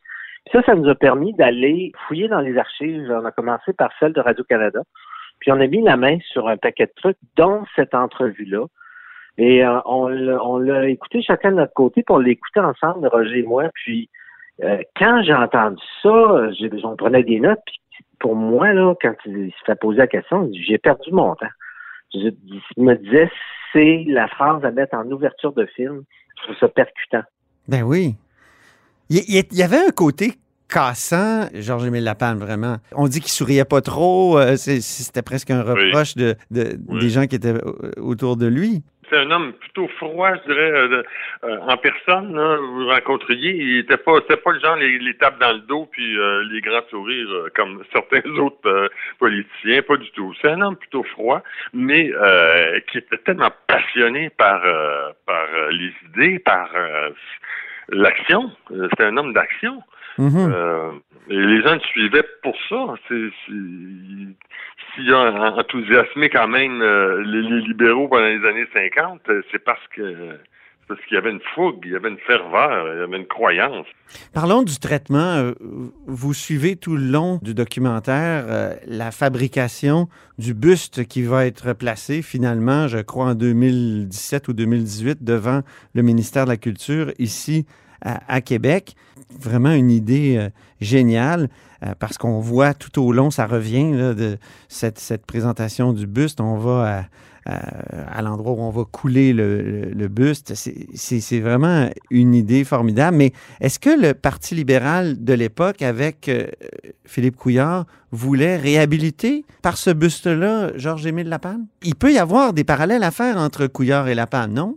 ça, 0.53 0.63
ça 0.63 0.75
nous 0.75 0.89
a 0.89 0.95
permis 0.95 1.35
d'aller 1.35 1.93
fouiller 2.07 2.29
dans 2.29 2.41
les 2.41 2.57
archives. 2.57 3.11
On 3.11 3.25
a 3.25 3.33
commencé 3.33 3.73
par 3.73 3.91
celle 3.99 4.13
de 4.13 4.21
Radio-Canada. 4.21 4.81
Puis 5.41 5.53
on 5.53 5.61
a 5.61 5.67
mis 5.67 5.83
la 5.83 5.97
main 5.97 6.19
sur 6.33 6.49
un 6.49 6.57
paquet 6.57 6.87
de 6.87 6.93
trucs, 6.97 7.19
dont 7.37 7.65
cette 7.77 7.95
entrevue-là. 7.95 8.67
Et 9.37 9.65
euh, 9.65 9.81
on 9.85 10.09
l'a 10.59 10.89
écouté 10.89 11.23
chacun 11.23 11.53
de 11.53 11.57
notre 11.57 11.75
côté, 11.75 12.03
pour 12.03 12.19
l'écouter 12.19 12.61
ensemble, 12.61 13.07
Roger 13.07 13.39
et 13.39 13.43
moi. 13.45 13.71
Puis 13.75 14.11
euh, 14.65 14.83
quand 14.97 15.23
j'ai 15.23 15.35
entendu 15.35 15.83
ça, 16.03 16.51
j'en 16.83 16.97
prenais 16.97 17.23
des 17.23 17.39
notes. 17.39 17.63
Puis 17.67 18.05
pour 18.19 18.35
moi, 18.35 18.73
là, 18.73 18.95
quand 19.01 19.15
il 19.27 19.53
se 19.53 19.65
fait 19.65 19.79
poser 19.79 19.99
la 19.99 20.07
question, 20.09 20.51
j'ai 20.53 20.79
perdu 20.79 21.13
mon 21.13 21.35
temps. 21.37 21.47
Je, 22.13 22.31
me 22.77 22.95
disais, 22.95 23.31
c'est 23.73 24.05
la 24.09 24.29
phrase 24.29 24.65
à 24.65 24.71
mettre 24.71 24.95
en 24.95 25.11
ouverture 25.11 25.53
de 25.53 25.67
film. 25.67 26.03
Je 26.39 26.43
trouve 26.45 26.57
ça 26.61 26.69
percutant. 26.69 27.23
Ben 27.67 27.83
oui. 27.83 28.15
Il, 29.11 29.45
y 29.53 29.63
avait 29.63 29.79
un 29.79 29.91
côté 29.91 30.35
cassant, 30.69 31.49
Georges-Émile 31.55 32.05
Lapalme, 32.05 32.39
vraiment. 32.39 32.77
On 32.93 33.09
dit 33.09 33.21
qu'il 33.21 33.31
souriait 33.31 33.65
pas 33.65 33.81
trop. 33.81 34.39
Euh, 34.39 34.57
c'était 34.57 35.23
presque 35.23 35.51
un 35.51 35.63
reproche 35.63 36.15
de, 36.15 36.37
des 36.51 37.09
gens 37.09 37.27
qui 37.27 37.37
étaient 37.37 37.55
autour 37.97 38.37
de 38.37 38.47
lui 38.47 38.83
c'est 39.09 39.17
un 39.19 39.31
homme 39.31 39.53
plutôt 39.55 39.89
froid, 39.99 40.35
je 40.35 40.53
dirais, 40.53 40.71
euh, 40.71 41.03
euh, 41.45 41.59
en 41.61 41.77
personne. 41.77 42.33
vous 42.33 42.87
rencontriez, 42.89 43.55
il 43.55 43.79
était 43.79 43.97
pas, 43.97 44.21
pas 44.21 44.53
le 44.53 44.61
genre 44.61 44.77
les, 44.77 44.99
les 44.99 45.15
tapes 45.15 45.39
dans 45.39 45.53
le 45.53 45.61
dos 45.61 45.89
puis 45.91 46.19
euh, 46.19 46.45
les 46.51 46.61
grands 46.61 46.87
sourires 46.91 47.49
comme 47.55 47.83
certains 47.93 48.29
autres 48.39 48.91
politiciens, 49.19 49.83
pas 49.83 49.97
du 49.97 50.11
tout. 50.13 50.35
C'est 50.41 50.49
un 50.49 50.61
homme 50.61 50.77
plutôt 50.77 51.03
froid, 51.05 51.43
mais 51.73 52.13
qui 52.91 52.99
était 52.99 53.19
tellement 53.19 53.51
passionné 53.67 54.31
par 54.31 54.63
par 55.27 55.47
les 55.71 55.93
idées, 56.09 56.39
par 56.39 56.71
l'action. 57.91 58.51
C'était 58.91 59.05
un 59.05 59.17
homme 59.17 59.33
d'action. 59.33 59.83
Mm-hmm. 60.19 61.01
et 61.31 61.37
les 61.37 61.63
gens 61.63 61.75
le 61.75 61.81
suivaient 61.81 62.25
pour 62.43 62.57
ça. 62.69 62.95
S'il 64.95 65.13
a 65.13 65.55
enthousiasmé 65.57 66.29
quand 66.29 66.49
même 66.49 66.83
euh, 66.83 67.23
les, 67.23 67.61
libéraux 67.61 68.09
pendant 68.09 68.27
les 68.27 68.45
années 68.49 68.67
50, 68.73 69.21
euh, 69.29 69.43
c'est 69.53 69.63
parce 69.63 69.87
que 69.95 70.39
parce 70.89 71.01
qu'il 71.05 71.17
y 71.17 71.19
avait 71.19 71.33
une 71.33 71.43
fougue, 71.55 71.81
il 71.85 71.93
y 71.93 71.97
avait 71.97 72.09
une 72.09 72.19
ferveur, 72.19 72.95
il 72.95 73.01
y 73.01 73.03
avait 73.03 73.19
une 73.19 73.27
croyance. 73.27 73.87
Parlons 74.33 74.63
du 74.63 74.79
traitement. 74.79 75.37
Euh, 75.37 75.53
vous 76.07 76.33
suivez 76.33 76.77
tout 76.77 76.97
le 76.97 77.03
long 77.03 77.39
du 77.43 77.53
documentaire 77.53 78.47
la 78.87 79.11
fabrication 79.11 80.09
du 80.39 80.55
buste 80.55 81.07
qui 81.07 81.23
va 81.23 81.45
être 81.45 81.75
placé 81.75 82.23
finalement, 82.23 82.89
je 82.89 82.99
crois, 82.99 83.27
en 83.27 83.35
2017 83.35 84.49
ou 84.49 84.55
2018 84.55 85.23
devant 85.23 85.61
le 85.95 86.01
ministère 86.01 86.45
de 86.47 86.51
la 86.51 86.57
Culture 86.57 87.13
ici 87.19 87.67
à, 88.03 88.41
Québec. 88.41 88.95
Vraiment 89.41 89.73
une 89.73 89.91
idée 89.91 90.49
géniale. 90.81 91.49
Euh, 91.85 91.95
parce 91.99 92.19
qu'on 92.19 92.41
voit 92.41 92.75
tout 92.75 93.01
au 93.01 93.13
long, 93.13 93.31
ça 93.31 93.47
revient 93.47 93.93
de 93.93 94.39
cette, 94.69 95.25
présentation 95.27 95.93
du 95.93 96.07
buste. 96.07 96.41
On 96.41 96.57
va 96.57 97.05
à, 97.47 98.21
l'endroit 98.21 98.53
où 98.53 98.61
on 98.61 98.71
va 98.71 98.85
couler 98.85 99.33
le, 99.33 100.09
buste. 100.09 100.55
C'est 100.55 101.41
vraiment 101.41 101.89
une 102.11 102.35
idée 102.35 102.65
formidable. 102.65 103.17
Mais 103.17 103.33
est-ce 103.61 103.79
que 103.79 103.91
le 103.91 104.13
Parti 104.13 104.55
libéral 104.55 105.23
de 105.25 105.33
l'époque, 105.33 105.81
avec 105.81 106.29
euh, 106.29 106.47
Philippe 107.05 107.37
Couillard, 107.37 107.87
voulait 108.11 108.57
réhabiliter 108.57 109.45
par 109.63 109.79
ce 109.79 109.91
buste-là 109.91 110.73
Georges-Émile 110.77 111.29
Lapalme? 111.29 111.67
Il 111.83 111.95
peut 111.95 112.13
y 112.13 112.19
avoir 112.19 112.53
des 112.53 112.65
parallèles 112.65 113.03
à 113.03 113.11
faire 113.11 113.39
entre 113.39 113.67
Couillard 113.67 114.09
et 114.09 114.15
Lapalme, 114.15 114.53
non? 114.53 114.77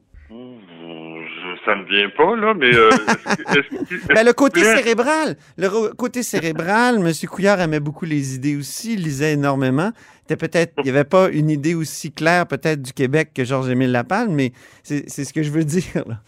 Ça 1.66 1.76
ne 1.76 1.84
vient 1.84 2.10
pas, 2.10 2.36
là, 2.36 2.54
mais... 2.54 2.74
Euh, 2.74 2.90
ben, 4.14 4.26
le 4.26 4.34
côté 4.34 4.64
cérébral, 4.64 5.38
le 5.58 5.94
côté 5.94 6.24
cérébral, 6.24 6.96
M. 6.98 7.12
Couillard 7.30 7.62
aimait 7.62 7.80
beaucoup 7.80 8.06
les 8.06 8.36
idées 8.36 8.56
aussi, 8.56 8.94
il 8.94 9.04
lisait 9.04 9.34
énormément. 9.34 9.92
peut-être, 10.28 10.74
il 10.80 10.84
n'y 10.84 10.90
avait 10.90 11.04
pas 11.04 11.30
une 11.30 11.50
idée 11.50 11.76
aussi 11.76 12.12
claire 12.12 12.48
peut-être 12.48 12.82
du 12.82 12.94
Québec 12.94 13.32
que 13.36 13.44
Georges-Émile 13.44 13.92
Lapalme, 13.92 14.34
mais 14.34 14.52
c'est 14.84 15.08
ce 15.08 15.34
que 15.34 15.44
je 15.44 15.52
veux 15.52 15.64
dire. 15.66 16.04
Là. 16.08 16.22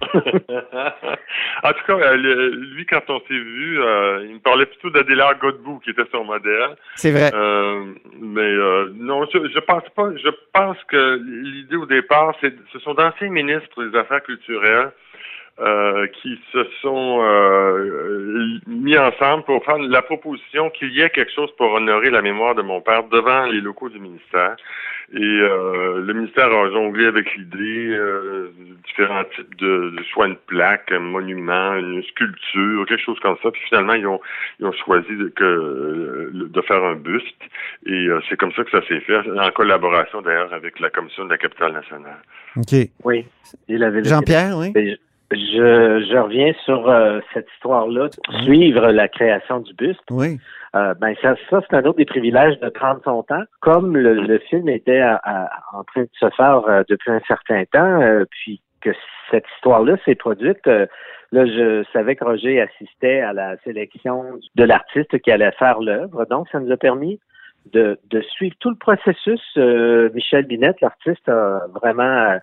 En 0.00 1.72
tout 1.72 1.84
cas, 1.86 1.96
euh, 1.98 2.50
lui, 2.74 2.86
quand 2.86 3.02
on 3.08 3.20
s'est 3.20 3.34
vu, 3.34 3.80
euh, 3.80 4.24
il 4.26 4.34
me 4.34 4.40
parlait 4.40 4.66
plutôt 4.66 4.90
d'Adélard 4.90 5.38
Godbout, 5.38 5.80
qui 5.80 5.90
était 5.90 6.02
son 6.10 6.24
modèle. 6.24 6.76
C'est 6.96 7.12
vrai. 7.12 7.30
Euh, 7.34 7.84
mais 8.20 8.54
non, 8.94 9.26
je, 9.32 9.48
je 9.48 9.58
pense 9.60 9.84
pas. 9.94 10.10
Je 10.16 10.30
pense 10.52 10.76
que 10.88 11.20
l'idée 11.24 11.76
au 11.76 11.86
départ, 11.86 12.34
c'est 12.40 12.54
ce 12.72 12.78
sont 12.80 12.94
d'anciens 12.94 13.30
ministres 13.30 13.84
des 13.84 13.98
Affaires 13.98 14.22
culturelles 14.22 14.92
euh, 15.60 16.06
qui 16.06 16.40
se 16.50 16.64
sont 16.80 17.20
euh, 17.22 18.58
mis 18.66 18.96
ensemble 18.96 19.44
pour 19.44 19.62
faire 19.66 19.76
la 19.76 20.00
proposition 20.00 20.70
qu'il 20.70 20.92
y 20.94 21.02
ait 21.02 21.10
quelque 21.10 21.30
chose 21.30 21.50
pour 21.58 21.70
honorer 21.74 22.08
la 22.08 22.22
mémoire 22.22 22.54
de 22.54 22.62
mon 22.62 22.80
père 22.80 23.04
devant 23.04 23.44
les 23.44 23.60
locaux 23.60 23.90
du 23.90 23.98
ministère. 23.98 24.56
Et 25.12 25.18
euh, 25.20 26.00
le 26.06 26.14
ministère 26.14 26.46
a 26.46 26.70
jonglé 26.70 27.04
avec 27.04 27.36
l'idée 27.36 27.98
différents 28.86 29.24
types 29.36 29.54
de, 29.58 29.94
soit 30.10 30.28
une 30.28 30.36
plaque, 30.36 30.90
un 30.90 31.00
monument, 31.00 31.74
une 31.74 32.02
sculpture, 32.04 32.86
quelque 32.86 33.04
chose 33.04 33.20
comme 33.20 33.36
ça. 33.42 33.50
Puis 33.50 33.60
finalement, 33.68 33.92
ils 33.92 34.06
ont, 34.06 34.20
ils 34.58 34.64
ont 34.64 34.72
choisi 34.72 35.14
de, 35.14 35.28
que, 35.28 36.30
de 36.32 36.62
faire 36.62 36.82
un 36.82 36.96
buste. 36.96 37.42
Et 37.84 38.08
c'est 38.30 38.38
comme 38.38 38.52
ça 38.52 38.64
que 38.64 38.70
ça 38.70 38.80
s'est 38.88 39.00
fait, 39.00 39.18
en 39.38 39.50
collaboration 39.50 40.22
d'ailleurs 40.22 40.54
avec 40.54 40.80
la 40.80 40.88
Commission 40.88 41.26
de 41.26 41.30
la 41.30 41.38
capitale 41.38 41.74
nationale. 41.74 42.22
OK. 42.56 42.88
Oui. 43.04 43.26
Jean-Pierre, 43.68 44.56
oui. 44.56 44.72
Je, 45.32 46.06
je 46.10 46.16
reviens 46.18 46.52
sur 46.64 46.88
euh, 46.88 47.20
cette 47.32 47.48
histoire-là, 47.54 48.08
suivre 48.42 48.92
la 48.92 49.08
création 49.08 49.60
du 49.60 49.72
buste. 49.74 50.02
Oui. 50.10 50.38
Euh, 50.74 50.94
ben 50.94 51.14
ça, 51.22 51.34
ça 51.48 51.60
c'est 51.60 51.76
un 51.76 51.84
autre 51.84 51.98
des 51.98 52.04
privilèges 52.04 52.58
de 52.60 52.68
prendre 52.68 53.00
son 53.04 53.22
temps. 53.22 53.42
Comme 53.60 53.96
le, 53.96 54.14
le 54.14 54.38
film 54.38 54.68
était 54.68 55.02
en 55.02 55.84
train 55.84 56.02
de 56.02 56.10
se 56.18 56.28
faire 56.30 56.62
euh, 56.68 56.82
depuis 56.88 57.10
un 57.10 57.20
certain 57.26 57.64
temps, 57.64 58.00
puis 58.30 58.60
que 58.80 58.90
cette 59.30 59.46
histoire-là 59.56 59.96
s'est 60.04 60.16
produite, 60.16 60.66
là, 60.66 61.46
je 61.46 61.84
savais 61.92 62.16
que 62.16 62.24
Roger 62.24 62.60
assistait 62.60 63.20
à 63.20 63.32
la 63.32 63.56
sélection 63.58 64.24
de 64.54 64.64
l'artiste 64.64 65.18
qui 65.20 65.30
allait 65.30 65.52
faire 65.52 65.80
l'œuvre. 65.80 66.26
Donc, 66.26 66.48
ça 66.50 66.60
nous 66.60 66.70
a 66.70 66.76
permis 66.76 67.20
de, 67.72 67.98
de 68.10 68.20
suivre 68.20 68.56
tout 68.58 68.70
le 68.70 68.76
processus. 68.76 69.40
Michel 70.14 70.46
Binette, 70.46 70.80
l'artiste, 70.80 71.28
a 71.28 71.60
vraiment 71.80 72.38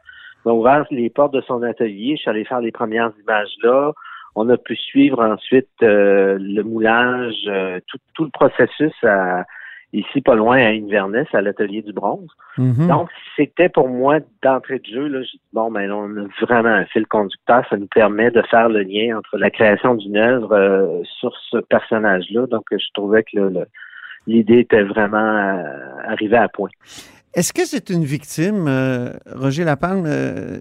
a 0.46 0.54
ouvert 0.54 0.86
les 0.92 1.10
portes 1.10 1.34
de 1.34 1.42
son 1.42 1.64
atelier. 1.64 2.16
Je 2.16 2.22
suis 2.22 2.30
allé 2.30 2.46
faire 2.46 2.62
les 2.62 2.72
premières 2.72 3.12
images 3.22 3.54
là. 3.64 3.92
On 4.36 4.48
a 4.50 4.58
pu 4.58 4.76
suivre 4.76 5.24
ensuite 5.24 5.70
euh, 5.82 6.38
le 6.40 6.62
moulage, 6.64 7.36
euh, 7.48 7.80
tout, 7.88 7.98
tout, 8.14 8.24
le 8.24 8.30
processus 8.30 8.94
à, 9.04 9.44
ici 9.92 10.22
pas 10.22 10.36
loin 10.36 10.58
à 10.58 10.70
Inverness, 10.70 11.28
à 11.34 11.42
l'atelier 11.42 11.82
du 11.82 11.94
bronze. 11.94 12.30
Mm-hmm. 12.58 12.88
Donc, 12.88 13.10
c'était 13.36 13.70
pour 13.70 13.90
moi 13.90 14.20
d'entrée 14.44 14.80
de 14.80 14.86
jeu, 14.86 15.08
là, 15.08 15.24
je 15.24 15.38
bon, 15.52 15.72
ben 15.72 15.92
on 15.92 16.16
a 16.16 16.46
vraiment 16.46 16.70
un 16.70 16.86
fil 16.86 17.08
conducteur, 17.08 17.66
ça 17.70 17.78
nous 17.78 17.88
permet 17.88 18.30
de 18.30 18.42
faire 18.44 18.70
le 18.70 18.84
lien 18.84 19.18
entre 19.18 19.38
la 19.38 19.50
création 19.50 19.96
d'une 19.96 20.18
œuvre 20.18 20.54
euh, 20.54 21.02
sur 21.20 21.36
ce 21.50 21.58
personnage-là. 21.58 22.46
Donc, 22.46 22.66
je 22.72 22.88
trouvais 22.94 23.24
que 23.24 23.66
l'idée 24.28 24.60
était 24.60 24.84
vraiment 24.84 25.64
arrivée 26.06 26.38
à 26.38 26.48
point. 26.50 26.70
Est-ce 27.36 27.54
que 27.54 27.64
c'est 27.66 27.92
une 27.92 28.06
victime, 28.06 28.66
euh, 28.68 29.14
Roger 29.36 29.64
Lapalme, 29.64 30.06
euh, 30.08 30.60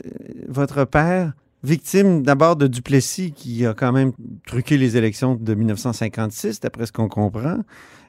votre 0.49 0.85
père, 0.85 1.33
victime 1.63 2.23
d'abord 2.23 2.57
de 2.57 2.67
Duplessis, 2.67 3.33
qui 3.33 3.65
a 3.65 3.73
quand 3.73 3.91
même 3.91 4.13
truqué 4.47 4.77
les 4.77 4.99
élections 4.99 5.35
de 5.35 5.55
1956, 5.55 6.61
d'après 6.61 6.85
ce 6.85 6.93
qu'on 6.93 7.09
comprend. 7.09 7.61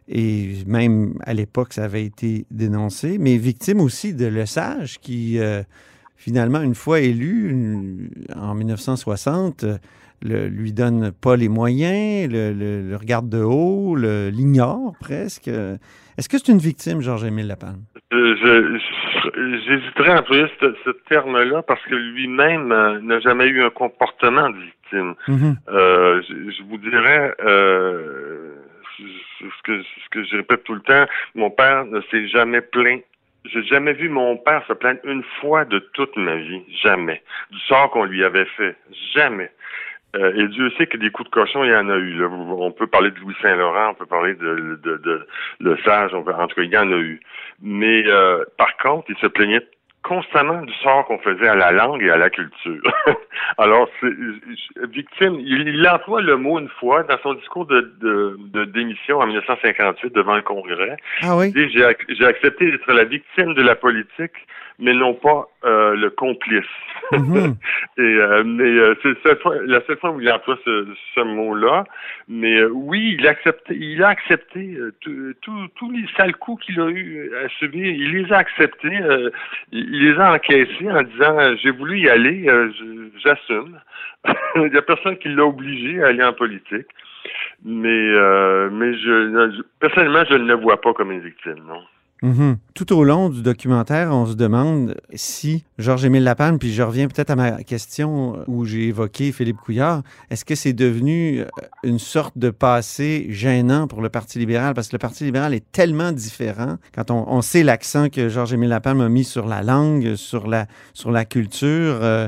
Et 0.09 0.57
même 0.67 1.13
à 1.23 1.33
l'époque, 1.33 1.71
ça 1.71 1.85
avait 1.85 2.03
été 2.03 2.45
dénoncé, 2.51 3.17
mais 3.17 3.37
victime 3.37 3.79
aussi 3.79 4.13
de 4.13 4.25
Lesage, 4.25 4.99
qui 4.99 5.39
euh, 5.39 5.63
finalement, 6.17 6.61
une 6.61 6.75
fois 6.75 6.99
élu 6.99 8.11
en 8.35 8.55
1960, 8.55 9.63
le, 10.21 10.49
lui 10.49 10.73
donne 10.73 11.11
pas 11.13 11.37
les 11.37 11.47
moyens, 11.47 12.29
le, 12.29 12.93
regarde 12.99 13.29
de 13.29 13.41
haut, 13.41 13.95
l'ignore 13.95 14.95
presque. 14.99 15.47
Est-ce 15.47 16.27
que 16.27 16.37
c'est 16.37 16.49
une 16.49 16.57
victime, 16.57 16.99
Georges-Émile 16.99 17.47
Lapalme? 17.47 17.83
J'hésiterais 18.11 20.11
à 20.11 20.19
employer 20.19 20.47
ce, 20.59 20.89
terme-là 21.09 21.61
parce 21.61 21.81
que 21.83 21.95
lui-même 21.95 22.71
euh, 22.71 22.99
n'a 23.01 23.19
jamais 23.19 23.45
eu 23.45 23.63
un 23.63 23.69
comportement 23.69 24.49
de 24.49 24.57
victime. 24.57 25.13
Mm-hmm. 25.27 25.55
Euh, 25.69 26.21
je, 26.27 26.63
vous 26.63 26.77
dirais 26.77 27.35
euh, 27.41 28.55
ce, 28.97 29.61
que, 29.63 29.83
ce 29.83 30.09
que 30.09 30.23
je 30.23 30.37
répète 30.37 30.63
tout 30.63 30.73
le 30.73 30.81
temps, 30.81 31.05
mon 31.35 31.51
père 31.51 31.85
ne 31.85 32.01
s'est 32.09 32.27
jamais 32.29 32.61
plaint 32.61 33.03
j'ai 33.45 33.63
jamais 33.63 33.93
vu 33.93 34.09
mon 34.09 34.37
père 34.37 34.63
se 34.67 34.73
plaindre 34.73 34.99
une 35.05 35.23
fois 35.39 35.65
de 35.65 35.79
toute 35.93 36.15
ma 36.17 36.35
vie. 36.35 36.61
Jamais. 36.83 37.21
Du 37.51 37.59
sort 37.59 37.89
qu'on 37.91 38.03
lui 38.03 38.23
avait 38.23 38.47
fait. 38.57 38.75
Jamais. 39.13 39.49
Euh, 40.15 40.33
et 40.35 40.47
Dieu 40.47 40.71
sait 40.77 40.87
que 40.87 40.97
des 40.97 41.11
coups 41.11 41.29
de 41.29 41.33
cochon, 41.33 41.63
il 41.63 41.71
y 41.71 41.75
en 41.75 41.89
a 41.89 41.97
eu. 41.97 42.23
On 42.25 42.71
peut 42.71 42.87
parler 42.87 43.11
de 43.11 43.19
Louis 43.19 43.35
Saint-Laurent, 43.41 43.91
on 43.91 43.93
peut 43.93 44.05
parler 44.07 44.33
de, 44.33 44.79
de, 44.83 44.97
de, 44.97 45.27
Le 45.59 45.77
Sage, 45.85 46.13
on 46.13 46.23
peut, 46.23 46.33
en 46.33 46.47
tout 46.47 46.55
cas, 46.55 46.63
il 46.63 46.71
y 46.71 46.77
en 46.77 46.91
a 46.91 46.97
eu. 46.97 47.19
Mais 47.61 48.03
euh, 48.07 48.43
par 48.57 48.75
contre, 48.77 49.05
il 49.09 49.17
se 49.17 49.27
plaignait 49.27 49.61
constamment 50.01 50.61
du 50.61 50.73
sort 50.75 51.05
qu'on 51.05 51.19
faisait 51.19 51.47
à 51.47 51.55
la 51.55 51.71
langue 51.71 52.01
et 52.01 52.09
à 52.09 52.17
la 52.17 52.29
culture. 52.29 52.81
Alors, 53.57 53.87
c'est, 53.99 54.13
victime, 54.89 55.35
il, 55.41 55.67
il, 55.67 55.87
emploie 55.87 56.21
le 56.21 56.37
mot 56.37 56.57
une 56.57 56.69
fois 56.69 57.03
dans 57.03 57.17
son 57.21 57.33
discours 57.33 57.65
de, 57.65 57.81
de, 58.01 58.37
de 58.39 58.65
démission 58.65 59.19
en 59.19 59.27
1958 59.27 60.13
devant 60.13 60.35
le 60.35 60.41
Congrès. 60.41 60.97
Ah 61.21 61.35
oui? 61.35 61.51
J'ai, 61.53 61.85
j'ai 62.07 62.25
accepté 62.25 62.71
d'être 62.71 62.91
la 62.91 63.03
victime 63.03 63.53
de 63.53 63.61
la 63.61 63.75
politique 63.75 64.47
mais 64.79 64.93
non 64.93 65.13
pas 65.13 65.47
euh, 65.65 65.95
le 65.95 66.09
complice. 66.09 66.65
Mhm. 67.11 67.55
Et 67.97 68.01
euh, 68.01 68.43
mais 68.45 68.69
euh, 68.69 68.93
c'est 69.01 69.33
la 69.65 69.81
seule 69.87 69.97
fois 69.97 70.11
où 70.11 70.21
il 70.21 70.31
emploie 70.31 70.59
ce, 70.63 70.85
ce 71.15 71.21
mot-là. 71.21 71.83
Mais 72.27 72.63
oui, 72.65 73.15
il 73.17 73.25
a 73.25 73.31
accepté, 73.31 73.75
il 73.75 74.03
a 74.03 74.09
accepté 74.09 74.77
tous 75.01 75.91
les 75.91 76.05
sales 76.15 76.35
coups 76.35 76.63
qu'il 76.63 76.79
a 76.79 76.87
eu 76.87 77.31
à 77.43 77.49
subir. 77.57 77.83
Il 77.83 78.11
les 78.11 78.31
a 78.31 78.37
acceptés, 78.37 78.95
il, 79.71 80.11
les 80.11 80.19
a 80.19 80.33
encaissés 80.33 80.91
en 80.91 81.01
disant 81.01 81.55
j'ai 81.63 81.71
voulu 81.71 82.01
y 82.01 82.09
aller, 82.09 82.45
j'assume. 83.23 83.79
il 84.57 84.71
y 84.71 84.77
a 84.77 84.81
personne 84.83 85.17
qui 85.17 85.29
l'a 85.29 85.45
obligé 85.45 86.03
à 86.03 86.09
aller 86.09 86.23
en 86.23 86.33
politique. 86.33 86.89
Mais 87.65 88.13
mais 88.69 88.93
je 88.99 89.63
personnellement 89.79 90.25
je 90.29 90.35
ne 90.35 90.45
le 90.45 90.53
vois 90.53 90.79
pas 90.79 90.93
comme 90.93 91.11
une 91.11 91.21
victime, 91.21 91.63
non. 91.67 91.81
Mhm. 92.21 92.57
Tout 92.73 92.93
au 92.93 93.03
long 93.03 93.29
du 93.29 93.41
documentaire, 93.41 94.11
on 94.11 94.25
se 94.25 94.33
demande 94.33 94.95
si 95.13 95.63
Georges-Émile 95.77 96.23
Lapalme, 96.23 96.59
puis 96.59 96.73
je 96.73 96.83
reviens 96.83 97.07
peut-être 97.07 97.29
à 97.29 97.35
ma 97.35 97.63
question 97.63 98.43
où 98.47 98.65
j'ai 98.65 98.87
évoqué 98.87 99.31
Philippe 99.31 99.57
Couillard, 99.57 100.03
est-ce 100.29 100.43
que 100.43 100.55
c'est 100.55 100.73
devenu 100.73 101.39
euh, 101.39 101.45
une 101.83 101.99
sorte 101.99 102.37
de 102.37 102.49
passé 102.49 103.27
gênant 103.29 103.87
pour 103.87 104.01
le 104.01 104.09
Parti 104.09 104.37
libéral? 104.37 104.73
Parce 104.73 104.89
que 104.89 104.95
le 104.95 104.99
Parti 104.99 105.23
libéral 105.23 105.53
est 105.53 105.71
tellement 105.71 106.11
différent 106.11 106.75
quand 106.93 107.11
on, 107.11 107.41
sait 107.41 107.63
l'accent 107.63 108.09
que 108.09 108.27
Georges-Émile 108.27 108.69
Lapalme 108.69 109.01
a 109.01 109.09
mis 109.09 109.23
sur 109.23 109.47
la 109.47 109.63
langue, 109.63 110.15
sur 110.15 110.47
la, 110.47 110.67
sur 110.93 111.11
la 111.11 111.23
culture. 111.23 111.99
Euh, 112.01 112.19
euh, 112.19 112.27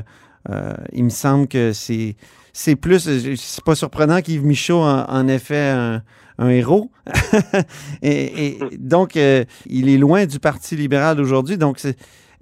il 0.92 1.04
me 1.04 1.10
semble 1.10 1.48
que 1.48 1.72
c'est, 1.72 2.16
c'est 2.52 2.76
plus. 2.76 3.08
C'est 3.36 3.64
pas 3.64 3.74
surprenant 3.74 4.20
qu'Yves 4.20 4.44
Michaud 4.44 4.80
en, 4.80 5.06
en 5.08 5.38
fait 5.38 6.00
un 6.38 6.48
héros. 6.50 6.90
et, 8.02 8.58
donc, 8.78 9.16
euh, 9.16 9.44
il 9.66 9.88
est 9.88 9.98
loin 9.98 10.26
du 10.26 10.38
Parti 10.38 10.76
libéral 10.76 11.16
d'aujourd'hui. 11.16 11.58
Donc, 11.58 11.78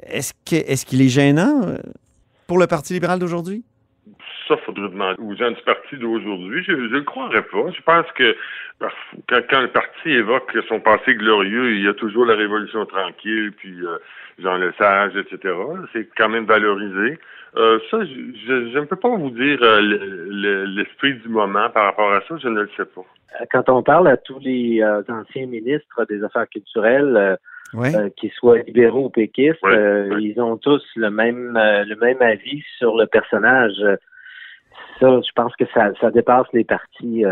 est-ce 0.03 0.35
qu'il 0.85 1.03
est, 1.03 1.09
gênant 1.09 1.63
euh, 1.63 1.79
pour 2.47 2.59
le 2.59 2.67
Parti 2.67 2.93
libéral 2.95 3.19
d'aujourd'hui? 3.19 3.65
Ça, 4.49 4.57
faudrait 4.59 4.89
demander 4.89 5.21
aux 5.23 5.35
gens 5.37 5.51
du 5.51 5.63
parti 5.63 5.97
d'aujourd'hui. 5.97 6.65
Je 6.65 6.73
ne 6.73 6.89
le 6.89 7.03
croirais 7.03 7.43
pas. 7.43 7.71
Je 7.71 7.83
pense 7.83 8.07
que 8.17 8.37
quand, 9.29 9.61
le 9.61 9.69
parti 9.69 10.11
évoque 10.11 10.57
son 10.69 10.81
passé 10.81 11.15
glorieux, 11.15 11.77
il 11.77 11.85
y 11.85 11.89
a 11.89 11.95
toujours 11.95 12.25
la 12.25 12.35
Révolution 12.35 12.85
tranquille, 12.85 13.53
puis 13.57 13.87
euh, 13.87 13.99
Jean 14.41 14.57
Lesage, 14.57 15.13
etc. 15.15 15.55
C'est 15.93 16.09
quand 16.17 16.29
même 16.29 16.47
valorisé. 16.47 17.21
Euh, 17.57 17.79
ça, 17.91 17.99
je, 18.05 18.79
ne 18.79 18.85
peux 18.85 18.97
pas 18.97 19.09
vous 19.09 19.31
dire 19.31 19.59
euh, 19.63 19.81
l'esprit 20.67 21.15
du 21.15 21.29
moment 21.29 21.69
par 21.71 21.85
rapport 21.85 22.13
à 22.13 22.21
ça, 22.29 22.37
je 22.41 22.49
ne 22.49 22.61
le 22.61 22.71
sais 22.77 22.85
pas. 22.85 23.03
Quand 23.51 23.69
on 23.69 23.83
parle 23.83 24.09
à 24.09 24.17
tous 24.17 24.39
les 24.39 24.83
euh, 24.83 25.03
anciens 25.09 25.47
ministres 25.47 26.05
des 26.09 26.23
Affaires 26.23 26.49
culturelles, 26.49 27.39
qu'ils 28.17 28.33
soient 28.33 28.59
libéraux 28.59 29.07
ou 29.07 29.11
péquistes, 29.11 29.59
ils 29.65 30.35
ont 30.39 30.57
tous 30.57 30.85
le 30.97 31.11
même 31.11 31.53
le 31.55 31.95
même 31.97 32.21
avis 32.21 32.63
sur 32.79 32.97
le 32.97 33.07
personnage. 33.07 33.81
Ça, 34.99 35.21
je 35.21 35.33
pense 35.35 35.55
que 35.57 35.65
ça, 35.73 35.93
ça 36.01 36.11
dépasse 36.11 36.47
les 36.53 36.65
partis. 36.65 37.25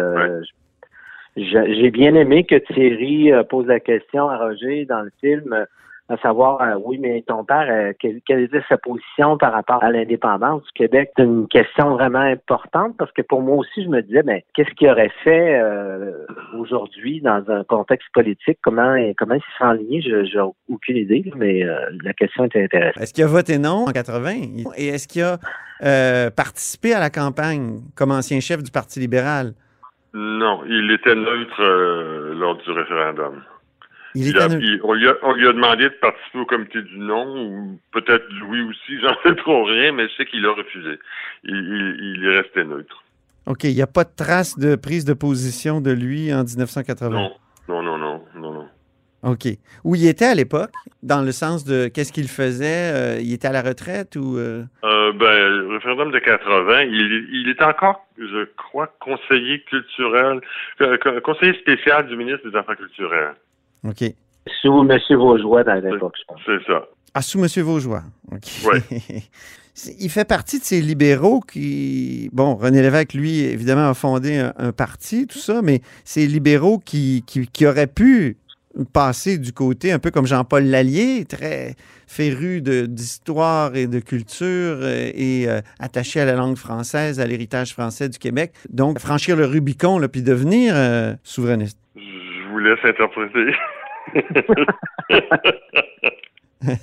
J'ai 1.37 1.91
bien 1.91 2.15
aimé 2.15 2.45
que 2.45 2.57
Thierry 2.57 3.33
pose 3.49 3.67
la 3.67 3.81
question 3.81 4.29
à 4.29 4.39
Roger 4.39 4.85
dans 4.85 5.03
le 5.03 5.11
film 5.21 5.67
à 6.09 6.17
savoir, 6.19 6.63
euh, 6.63 6.79
oui, 6.83 6.99
mais 6.99 7.23
ton 7.27 7.45
père, 7.45 7.67
euh, 7.69 7.93
quelle, 7.99 8.41
était 8.41 8.63
sa 8.69 8.79
position 8.79 9.37
par 9.37 9.53
rapport 9.53 9.83
à 9.85 9.91
l'indépendance 9.91 10.63
du 10.63 10.71
Québec? 10.73 11.11
C'est 11.17 11.25
une 11.25 11.47
question 11.49 11.95
vraiment 11.95 12.21
importante 12.21 12.97
parce 12.97 13.13
que 13.13 13.21
pour 13.21 13.43
moi 13.43 13.57
aussi, 13.57 13.85
je 13.85 13.89
me 13.89 14.01
disais, 14.01 14.23
mais 14.25 14.45
qu'est-ce 14.55 14.71
qu'il 14.71 14.89
aurait 14.89 15.13
fait 15.23 15.61
euh, 15.61 16.13
aujourd'hui 16.59 17.21
dans 17.21 17.45
un 17.49 17.63
contexte 17.65 18.09
politique? 18.15 18.59
Comment, 18.63 18.97
comment 19.19 19.35
il 19.35 19.43
s'est 19.59 19.65
enligné? 19.65 20.01
Je 20.01 20.37
n'ai 20.37 20.53
aucune 20.71 20.97
idée, 20.97 21.31
mais 21.37 21.63
la 22.03 22.13
question 22.15 22.45
était 22.45 22.65
intéressante. 22.65 23.03
Est-ce 23.03 23.13
qu'il 23.13 23.25
a 23.25 23.29
voté 23.29 23.59
non 23.59 23.85
en 23.87 23.93
80? 23.93 24.31
Et 24.77 24.89
est-ce 24.89 25.09
qu'il 25.09 25.23
a 25.23 26.31
participé 26.31 26.95
à 26.95 27.01
la 27.01 27.11
campagne 27.11 27.81
comme 27.95 28.13
ancien 28.13 28.41
chef 28.41 28.63
du 28.63 28.71
Parti 28.71 28.99
libéral? 28.99 29.53
Non, 30.15 30.63
il 30.67 30.91
était 30.91 31.15
neutre 31.15 31.63
lors 32.35 32.57
du 32.57 32.71
référendum 32.71 33.43
on, 34.15 34.93
lui 34.93 35.09
a, 35.09 35.53
demandé 35.53 35.85
de 35.85 35.95
participer 36.01 36.39
au 36.39 36.47
comité 36.47 36.83
du 36.83 36.99
non, 36.99 37.27
ou 37.37 37.81
peut-être 37.93 38.25
oui 38.49 38.61
aussi, 38.63 39.01
j'en 39.03 39.15
sais 39.23 39.35
trop 39.37 39.65
rien, 39.65 39.93
mais 39.93 40.09
je 40.09 40.15
sais 40.17 40.27
qu'il 40.27 40.45
a 40.47 40.53
refusé. 40.53 40.99
Il, 41.45 42.25
est 42.25 42.41
resté 42.41 42.65
neutre. 42.65 43.05
OK, 43.47 43.65
il 43.65 43.75
n'y 43.75 43.83
a 43.83 43.87
pas 43.87 44.05
de 44.05 44.15
trace 44.15 44.59
de 44.59 44.77
prise 44.77 45.05
de 45.05 45.15
position 45.15 45.81
de 45.81 45.91
lui 45.91 46.33
en 46.33 46.45
1980? 46.45 47.11
Non, 47.11 47.33
non, 47.69 47.83
non, 47.83 47.99
non, 47.99 48.25
non, 48.35 48.53
non. 48.53 48.69
OK. 49.25 49.49
Où 49.85 49.95
il 49.97 50.07
était 50.07 50.27
à 50.27 50.35
l'époque, 50.35 50.71
dans 51.03 51.23
le 51.23 51.33
sens 51.33 51.65
de 51.65 51.89
qu'est-ce 51.89 52.13
qu'il 52.13 52.29
faisait? 52.29 52.93
Euh, 52.95 53.21
il 53.21 53.33
était 53.33 53.49
à 53.49 53.53
la 53.53 53.63
retraite 53.63 54.15
ou... 54.17 54.39
Euh? 54.39 54.63
Euh, 54.85 55.13
ben, 55.13 55.49
le 55.49 55.69
référendum 55.75 56.13
de 56.13 56.19
80, 56.19 56.83
il, 56.83 57.29
il 57.33 57.49
est 57.49 57.63
encore, 57.63 58.07
je 58.17 58.45
crois, 58.57 58.87
conseiller 59.01 59.61
culturel, 59.63 60.41
conseiller 61.25 61.55
spécial 61.55 62.07
du 62.07 62.17
ministre 62.17 62.49
des 62.49 62.57
Affaires 62.57 62.77
culturelles. 62.77 63.35
OK. 63.85 64.05
Sous 64.63 64.81
M. 64.81 64.99
Vaugeois 65.11 65.65
dans 65.65 65.75
l'époque, 65.75 66.15
je 66.19 66.25
pense. 66.27 66.41
C'est 66.47 66.65
ça. 66.67 66.85
Ah, 67.15 67.23
sous 67.23 67.39
M. 67.39 67.65
Vaugeois. 67.65 68.03
OK. 68.33 68.49
Oui. 68.67 69.23
Il 70.01 70.11
fait 70.11 70.25
partie 70.25 70.59
de 70.59 70.65
ces 70.65 70.81
libéraux 70.81 71.41
qui. 71.41 72.31
Bon, 72.33 72.57
René 72.57 72.83
Lévesque, 72.83 73.15
lui, 73.15 73.41
évidemment, 73.41 73.89
a 73.89 73.95
fondé 73.95 74.39
un, 74.57 74.73
parti, 74.73 75.27
tout 75.27 75.39
ça, 75.39 75.63
mais 75.63 75.83
ces 76.05 76.27
libéraux 76.27 76.79
qui, 76.79 77.25
qui, 77.25 77.67
auraient 77.67 77.87
pu 77.87 78.37
passer 78.93 79.39
du 79.39 79.53
côté, 79.53 79.93
un 79.93 79.99
peu 79.99 80.11
comme 80.11 80.27
Jean-Paul 80.27 80.65
Lallier, 80.65 81.25
très 81.25 81.75
féru 82.07 82.61
d'histoire 82.61 83.77
et 83.77 83.87
de 83.87 84.01
culture 84.01 84.79
euh, 84.81 85.11
et, 85.15 85.49
euh, 85.49 85.61
attaché 85.79 86.21
à 86.21 86.25
la 86.25 86.35
langue 86.35 86.57
française, 86.57 87.21
à 87.21 87.27
l'héritage 87.27 87.73
français 87.73 88.09
du 88.09 88.19
Québec. 88.19 88.53
Donc, 88.71 88.99
franchir 88.99 89.37
le 89.37 89.47
Rubicon, 89.47 90.01
puis 90.11 90.23
devenir 90.23 90.75
euh, 90.77 91.15
souverainiste 91.23 91.79
vous 92.51 92.59
laisse 92.59 92.79
interpréter. 92.85 93.55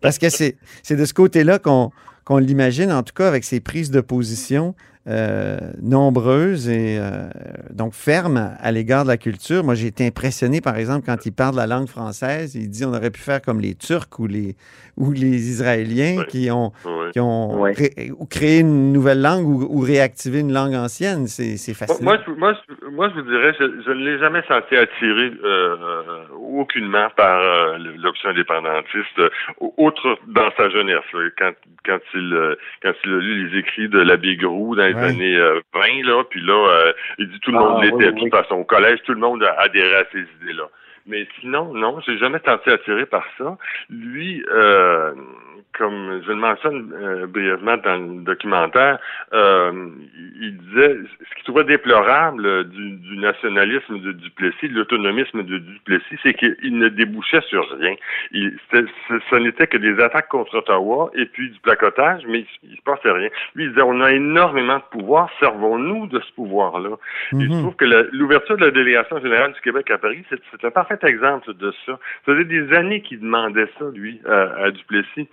Parce 0.00 0.18
que 0.18 0.28
c'est 0.28 0.56
de 0.90 1.04
ce 1.04 1.14
côté-là 1.14 1.58
qu'on 1.58 1.90
l'imagine, 2.38 2.92
en 2.92 3.02
tout 3.02 3.14
cas 3.14 3.28
avec 3.28 3.44
ses 3.44 3.60
prises 3.60 3.90
de 3.90 4.00
position 4.00 4.74
euh, 5.08 5.56
nombreuses 5.80 6.68
et 6.68 6.98
euh, 7.00 7.30
donc 7.70 7.94
fermes 7.94 8.50
à 8.60 8.72
l'égard 8.72 9.04
de 9.04 9.08
la 9.08 9.16
culture. 9.16 9.64
Moi, 9.64 9.74
j'ai 9.74 9.86
été 9.86 10.06
impressionné, 10.06 10.60
par 10.60 10.76
exemple, 10.76 11.06
quand 11.06 11.24
il 11.24 11.32
parle 11.32 11.52
de 11.52 11.56
la 11.56 11.66
langue 11.66 11.88
française. 11.88 12.54
Il 12.54 12.68
dit 12.68 12.84
on 12.84 12.92
aurait 12.92 13.10
pu 13.10 13.20
faire 13.20 13.40
comme 13.40 13.58
les 13.58 13.74
Turcs 13.74 14.18
ou 14.18 14.26
les, 14.26 14.54
ou 14.98 15.12
les 15.12 15.48
Israéliens 15.48 16.24
qui 16.28 16.50
ont, 16.50 16.72
qui 17.12 17.20
ont 17.20 17.64
créé 18.28 18.60
une 18.60 18.92
nouvelle 18.92 19.22
langue 19.22 19.46
ou, 19.46 19.80
réactivé 19.80 20.40
une 20.40 20.52
langue 20.52 20.74
ancienne. 20.74 21.26
C'est 21.26 21.56
fascinant. 21.72 22.02
Moi, 22.02 22.18
moi, 22.36 22.54
moi, 22.92 23.08
je 23.08 23.14
vous 23.14 23.30
dirais, 23.30 23.54
je, 23.58 23.90
ne 23.90 24.04
l'ai 24.04 24.18
jamais 24.18 24.42
senti 24.46 24.76
attiré 24.76 25.32
euh, 25.42 25.76
aucunement 26.52 27.08
par 27.16 27.78
l'option 27.96 28.28
indépendantiste, 28.28 29.22
autre 29.78 30.18
dans 30.26 30.50
sa 30.58 30.68
jeunesse, 30.68 31.00
quand, 31.38 31.52
quand, 31.86 32.00
il, 32.12 32.56
quand 32.82 32.92
il 33.04 33.10
a 33.10 33.18
lu 33.18 33.48
les 33.48 33.58
écrits 33.60 33.88
de 33.88 34.00
l'abbé 34.00 34.36
Grou 34.36 34.76
dans 34.76 34.84
les 34.84 34.97
années 34.98 35.38
20, 35.38 35.40
euh, 35.40 35.60
là, 36.04 36.24
puis 36.28 36.40
là, 36.40 36.68
euh, 36.68 36.92
il 37.18 37.28
dit 37.28 37.40
tout 37.40 37.52
le 37.52 37.58
monde 37.58 37.78
ah, 37.78 37.84
l'était, 37.84 38.12
de 38.12 38.18
toute 38.18 38.30
façon. 38.30 38.56
Au 38.56 38.64
collège, 38.64 39.00
tout 39.04 39.14
le 39.14 39.20
monde 39.20 39.42
a 39.42 39.52
adhéré 39.60 39.96
à 39.96 40.04
ces 40.12 40.20
idées-là. 40.42 40.68
Mais 41.06 41.26
sinon, 41.40 41.72
non, 41.72 42.00
j'ai 42.06 42.18
jamais 42.18 42.40
tenté 42.40 42.70
attiré 42.70 43.06
par 43.06 43.24
ça. 43.38 43.56
Lui, 43.88 44.44
euh, 44.50 45.14
comme 45.76 46.22
je 46.24 46.28
le 46.28 46.36
mentionne 46.36 46.92
euh, 46.94 47.26
brièvement 47.26 47.76
dans 47.76 47.96
le 47.96 48.22
documentaire, 48.22 48.98
euh, 49.32 49.88
il 50.40 50.56
disait 50.58 50.96
ce 51.20 51.34
qu'il 51.34 51.44
trouvait 51.44 51.64
déplorable 51.64 52.68
du, 52.68 52.92
du 52.92 53.18
nationalisme 53.18 54.00
de 54.00 54.12
Duplessis, 54.12 54.68
de 54.68 54.74
l'autonomisme 54.74 55.42
de 55.42 55.58
Duplessis, 55.58 56.16
c'est 56.22 56.34
qu'il 56.34 56.78
ne 56.78 56.88
débouchait 56.88 57.42
sur 57.42 57.68
rien. 57.78 57.94
Il, 58.32 58.56
ce, 58.72 59.36
n'était 59.36 59.66
que 59.66 59.76
des 59.76 60.00
attaques 60.02 60.28
contre 60.28 60.58
Ottawa 60.58 61.10
et 61.14 61.26
puis 61.26 61.50
du 61.50 61.60
placotage, 61.60 62.22
mais 62.26 62.44
il, 62.62 62.70
ne 62.70 62.76
se 62.76 62.82
passait 62.82 63.12
rien. 63.12 63.28
Lui, 63.54 63.64
il 63.64 63.70
disait 63.70 63.82
on 63.82 64.00
a 64.00 64.12
énormément 64.12 64.76
de 64.78 64.98
pouvoir, 64.98 65.30
servons-nous 65.38 66.06
de 66.08 66.20
ce 66.20 66.32
pouvoir-là. 66.32 66.96
Il 67.32 67.48
mhm. 67.48 67.62
trouve 67.62 67.76
que 67.76 67.84
l'ouverture 68.12 68.56
de 68.56 68.64
la 68.64 68.70
délégation 68.70 69.20
générale 69.20 69.52
du 69.52 69.60
Québec 69.60 69.90
à 69.90 69.98
Paris, 69.98 70.24
c'est 70.30 70.64
un 70.64 70.70
parfait 70.70 70.98
exemple 71.02 71.54
de 71.54 71.72
ça. 71.86 71.98
Ça 72.26 72.32
faisait 72.34 72.44
des 72.44 72.72
années 72.74 73.02
qu'il 73.02 73.20
demandait 73.20 73.68
ça, 73.78 73.84
lui, 73.92 74.20
à 74.26 74.70
Duplessis. 74.70 75.28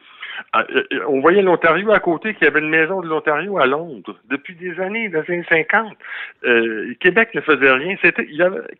Ah, 0.53 0.65
euh, 0.69 0.83
euh, 0.93 0.99
on 1.07 1.21
voyait 1.21 1.41
l'Ontario 1.41 1.91
à 1.91 1.99
côté, 1.99 2.33
qu'il 2.33 2.45
y 2.45 2.47
avait 2.47 2.59
une 2.59 2.69
maison 2.69 3.01
de 3.01 3.07
l'Ontario 3.07 3.57
à 3.57 3.65
Londres 3.65 4.15
depuis 4.29 4.55
des 4.55 4.79
années, 4.79 5.09
des 5.09 5.17
années 5.17 5.45
50. 5.47 5.93
Euh, 6.45 6.93
Québec 6.99 7.29
ne 7.33 7.41
faisait 7.41 7.71
rien. 7.71 7.95
C'était, 8.01 8.27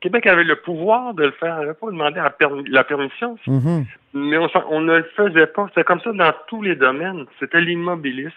Québec 0.01 0.27
avait 0.27 0.43
le 0.43 0.55
pouvoir 0.57 1.13
de 1.13 1.25
le 1.25 1.31
faire. 1.31 1.57
Il 1.57 1.61
n'avait 1.61 1.73
pas 1.73 1.87
demandé 1.87 2.21
la, 2.67 2.83
permission. 2.83 3.37
Mm-hmm. 3.47 3.85
Mais 4.13 4.37
on, 4.69 4.81
ne 4.81 4.97
le 4.97 5.09
faisait 5.15 5.47
pas. 5.47 5.67
C'était 5.69 5.83
comme 5.83 6.01
ça 6.01 6.11
dans 6.13 6.33
tous 6.47 6.61
les 6.61 6.75
domaines. 6.75 7.25
C'était 7.39 7.61
l'immobilisme. 7.61 8.33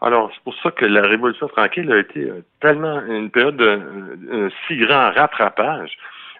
Alors, 0.00 0.30
c'est 0.34 0.42
pour 0.42 0.54
ça 0.62 0.70
que 0.70 0.84
la 0.84 1.02
Révolution 1.02 1.48
tranquille 1.48 1.90
a 1.92 1.98
été 1.98 2.30
tellement 2.60 3.00
une 3.06 3.30
période 3.30 3.56
de 3.56 4.50
si 4.66 4.76
grand 4.78 5.12
rattrapage. 5.12 5.96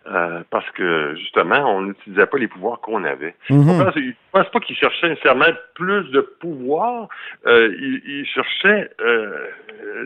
Euh, 0.07 0.43
parce 0.49 0.69
que 0.71 1.15
justement, 1.17 1.77
on 1.77 1.83
n'utilisait 1.83 2.25
pas 2.25 2.39
les 2.39 2.49
pouvoirs 2.49 2.81
qu'on 2.81 3.05
avait. 3.05 3.35
Mhm. 3.51 3.93
Je 3.95 4.01
ne 4.01 4.13
pense 4.33 4.49
pas 4.49 4.61
qu'il 4.61 4.75
cherchait 4.75 5.11
nécessairement 5.11 5.45
plus 5.75 6.11
de 6.11 6.23
pouvoir, 6.41 7.09
euh, 7.47 7.71
il, 7.79 8.01
il, 8.07 8.27
cherchait 8.27 8.91
euh, 9.03 9.47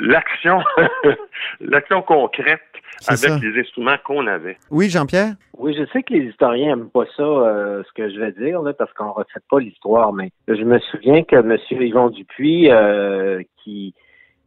l'action, 0.01 0.65
l'action 1.61 2.03
concrète 2.03 2.61
avec 3.07 3.41
les 3.41 3.61
instruments 3.61 3.97
qu'on 4.05 4.27
avait. 4.27 4.59
Oui, 4.69 4.91
Jean-Pierre? 4.91 5.35
Oui, 5.59 5.77
je 5.79 5.85
sais 5.93 6.03
que 6.03 6.13
les 6.13 6.25
historiens 6.25 6.75
n'aiment 6.75 6.91
pas 6.91 7.05
ça, 7.17 7.23
ce 7.23 7.93
que 7.95 8.11
je 8.11 8.19
vais 8.19 8.33
dire, 8.33 8.63
là, 8.63 8.73
parce 8.73 8.93
qu'on 8.95 9.07
ne 9.07 9.11
refait 9.11 9.41
pas 9.49 9.61
l'histoire, 9.61 10.13
mais 10.13 10.31
je 10.49 10.63
me 10.65 10.81
souviens 10.81 11.23
que 11.23 11.37
M. 11.37 11.57
Yvon 11.71 12.11
Dupuis, 12.11 12.69
qui 13.63 13.95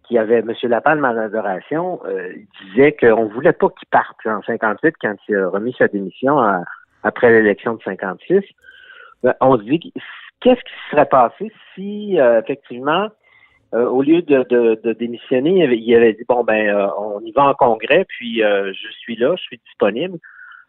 qui 0.07 0.17
avait 0.17 0.39
M. 0.39 0.53
Lapalme 0.63 1.05
en 1.05 1.17
adoration, 1.17 1.99
euh, 2.05 2.33
disait 2.65 2.93
qu'on 2.93 3.27
voulait 3.27 3.53
pas 3.53 3.69
qu'il 3.69 3.87
parte 3.89 4.17
en 4.25 4.41
58 4.41 4.95
quand 5.01 5.15
il 5.27 5.35
a 5.35 5.49
remis 5.49 5.75
sa 5.77 5.87
démission 5.87 6.39
après 7.03 7.31
l'élection 7.31 7.75
de 7.75 7.81
56. 7.83 8.41
Ben, 9.23 9.33
on 9.41 9.57
se 9.57 9.63
dit 9.63 9.91
qu'est-ce 10.39 10.61
qui 10.61 10.91
serait 10.91 11.07
passé 11.07 11.51
si 11.75 12.19
euh, 12.19 12.41
effectivement 12.41 13.07
euh, 13.73 13.85
au 13.85 14.01
lieu 14.01 14.21
de, 14.21 14.43
de, 14.49 14.93
démissionner, 14.93 15.65
il 15.65 15.95
avait, 15.95 16.13
dit 16.13 16.23
bon 16.27 16.43
ben 16.43 16.89
on 16.97 17.19
y 17.21 17.31
va 17.31 17.49
en 17.49 17.53
congrès, 17.53 18.05
puis 18.07 18.39
je 18.39 18.91
suis 18.99 19.17
là, 19.17 19.35
je 19.35 19.41
suis 19.41 19.59
disponible, 19.65 20.17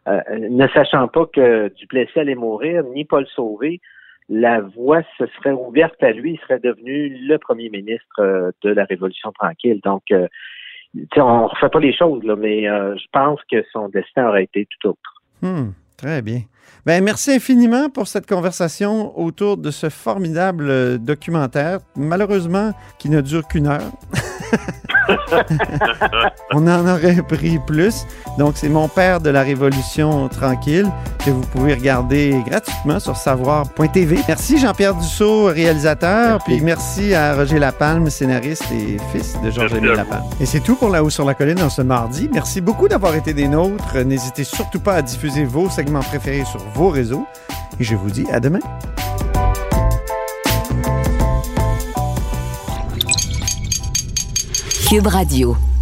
ne 0.05 0.67
sachant 0.69 1.07
pas 1.07 1.25
que 1.27 1.69
Duplessis 1.75 2.19
allait 2.19 2.35
mourir, 2.35 2.83
ni 2.83 3.05
Paul 3.05 3.25
Sauvé, 3.27 3.79
la 4.29 4.61
voie 4.61 5.01
se 5.17 5.25
serait 5.37 5.51
ouverte 5.51 6.01
à 6.03 6.11
lui, 6.11 6.33
il 6.33 6.39
serait 6.41 6.59
devenu 6.59 7.09
le 7.27 7.37
premier 7.37 7.69
ministre 7.69 8.19
euh, 8.19 8.51
de 8.63 8.69
la 8.69 8.85
Révolution 8.85 9.31
tranquille. 9.31 9.79
Donc, 9.83 10.03
euh, 10.11 10.27
on 11.17 11.43
ne 11.43 11.47
refait 11.47 11.69
pas 11.69 11.79
les 11.79 11.95
choses, 11.95 12.23
mais 12.37 12.67
euh, 12.67 12.95
je 12.95 13.05
pense 13.11 13.39
que 13.51 13.63
son 13.71 13.89
destin 13.89 14.27
aurait 14.27 14.43
été 14.43 14.67
tout 14.79 14.89
autre. 14.89 15.23
Hmm, 15.41 15.71
très 15.97 16.21
bien. 16.21 16.41
Ben, 16.85 17.03
merci 17.03 17.31
infiniment 17.31 17.89
pour 17.89 18.07
cette 18.07 18.27
conversation 18.27 19.17
autour 19.19 19.57
de 19.57 19.71
ce 19.71 19.89
formidable 19.89 20.99
documentaire, 20.99 21.79
malheureusement 21.95 22.71
qui 22.99 23.09
ne 23.09 23.21
dure 23.21 23.47
qu'une 23.47 23.67
heure. 23.67 23.91
On 26.53 26.67
en 26.67 26.87
aurait 26.87 27.21
pris 27.21 27.59
plus. 27.59 28.05
Donc, 28.37 28.53
c'est 28.55 28.69
Mon 28.69 28.87
père 28.87 29.19
de 29.19 29.29
la 29.29 29.41
Révolution 29.41 30.27
tranquille 30.27 30.87
que 31.25 31.31
vous 31.31 31.41
pouvez 31.41 31.73
regarder 31.73 32.35
gratuitement 32.45 32.99
sur 32.99 33.15
savoir.tv. 33.15 34.19
Merci 34.27 34.57
Jean-Pierre 34.57 34.95
Dussault, 34.95 35.45
réalisateur. 35.45 36.39
Puis 36.45 36.61
merci 36.61 37.13
à 37.13 37.35
Roger 37.35 37.59
Lapalme, 37.59 38.09
scénariste 38.09 38.65
et 38.71 38.97
fils 39.11 39.35
de 39.43 39.51
Georges-Émile 39.51 39.91
Lapalme. 39.91 40.23
Et 40.39 40.45
c'est 40.45 40.61
tout 40.61 40.75
pour 40.75 40.89
La 40.89 41.03
Haut 41.03 41.09
sur 41.09 41.25
la 41.25 41.33
Colline 41.33 41.61
en 41.61 41.69
ce 41.69 41.81
mardi. 41.81 42.29
Merci 42.31 42.61
beaucoup 42.61 42.87
d'avoir 42.87 43.15
été 43.15 43.33
des 43.33 43.47
nôtres. 43.47 43.97
N'hésitez 43.97 44.43
surtout 44.43 44.79
pas 44.79 44.95
à 44.95 45.01
diffuser 45.01 45.43
vos 45.43 45.69
segments 45.69 46.01
préférés 46.01 46.45
sur 46.45 46.61
vos 46.73 46.89
réseaux. 46.89 47.25
Et 47.79 47.83
je 47.83 47.95
vous 47.95 48.09
dis 48.09 48.25
à 48.31 48.39
demain. 48.39 48.59
Cube 54.89 55.05
Radio. 55.05 55.78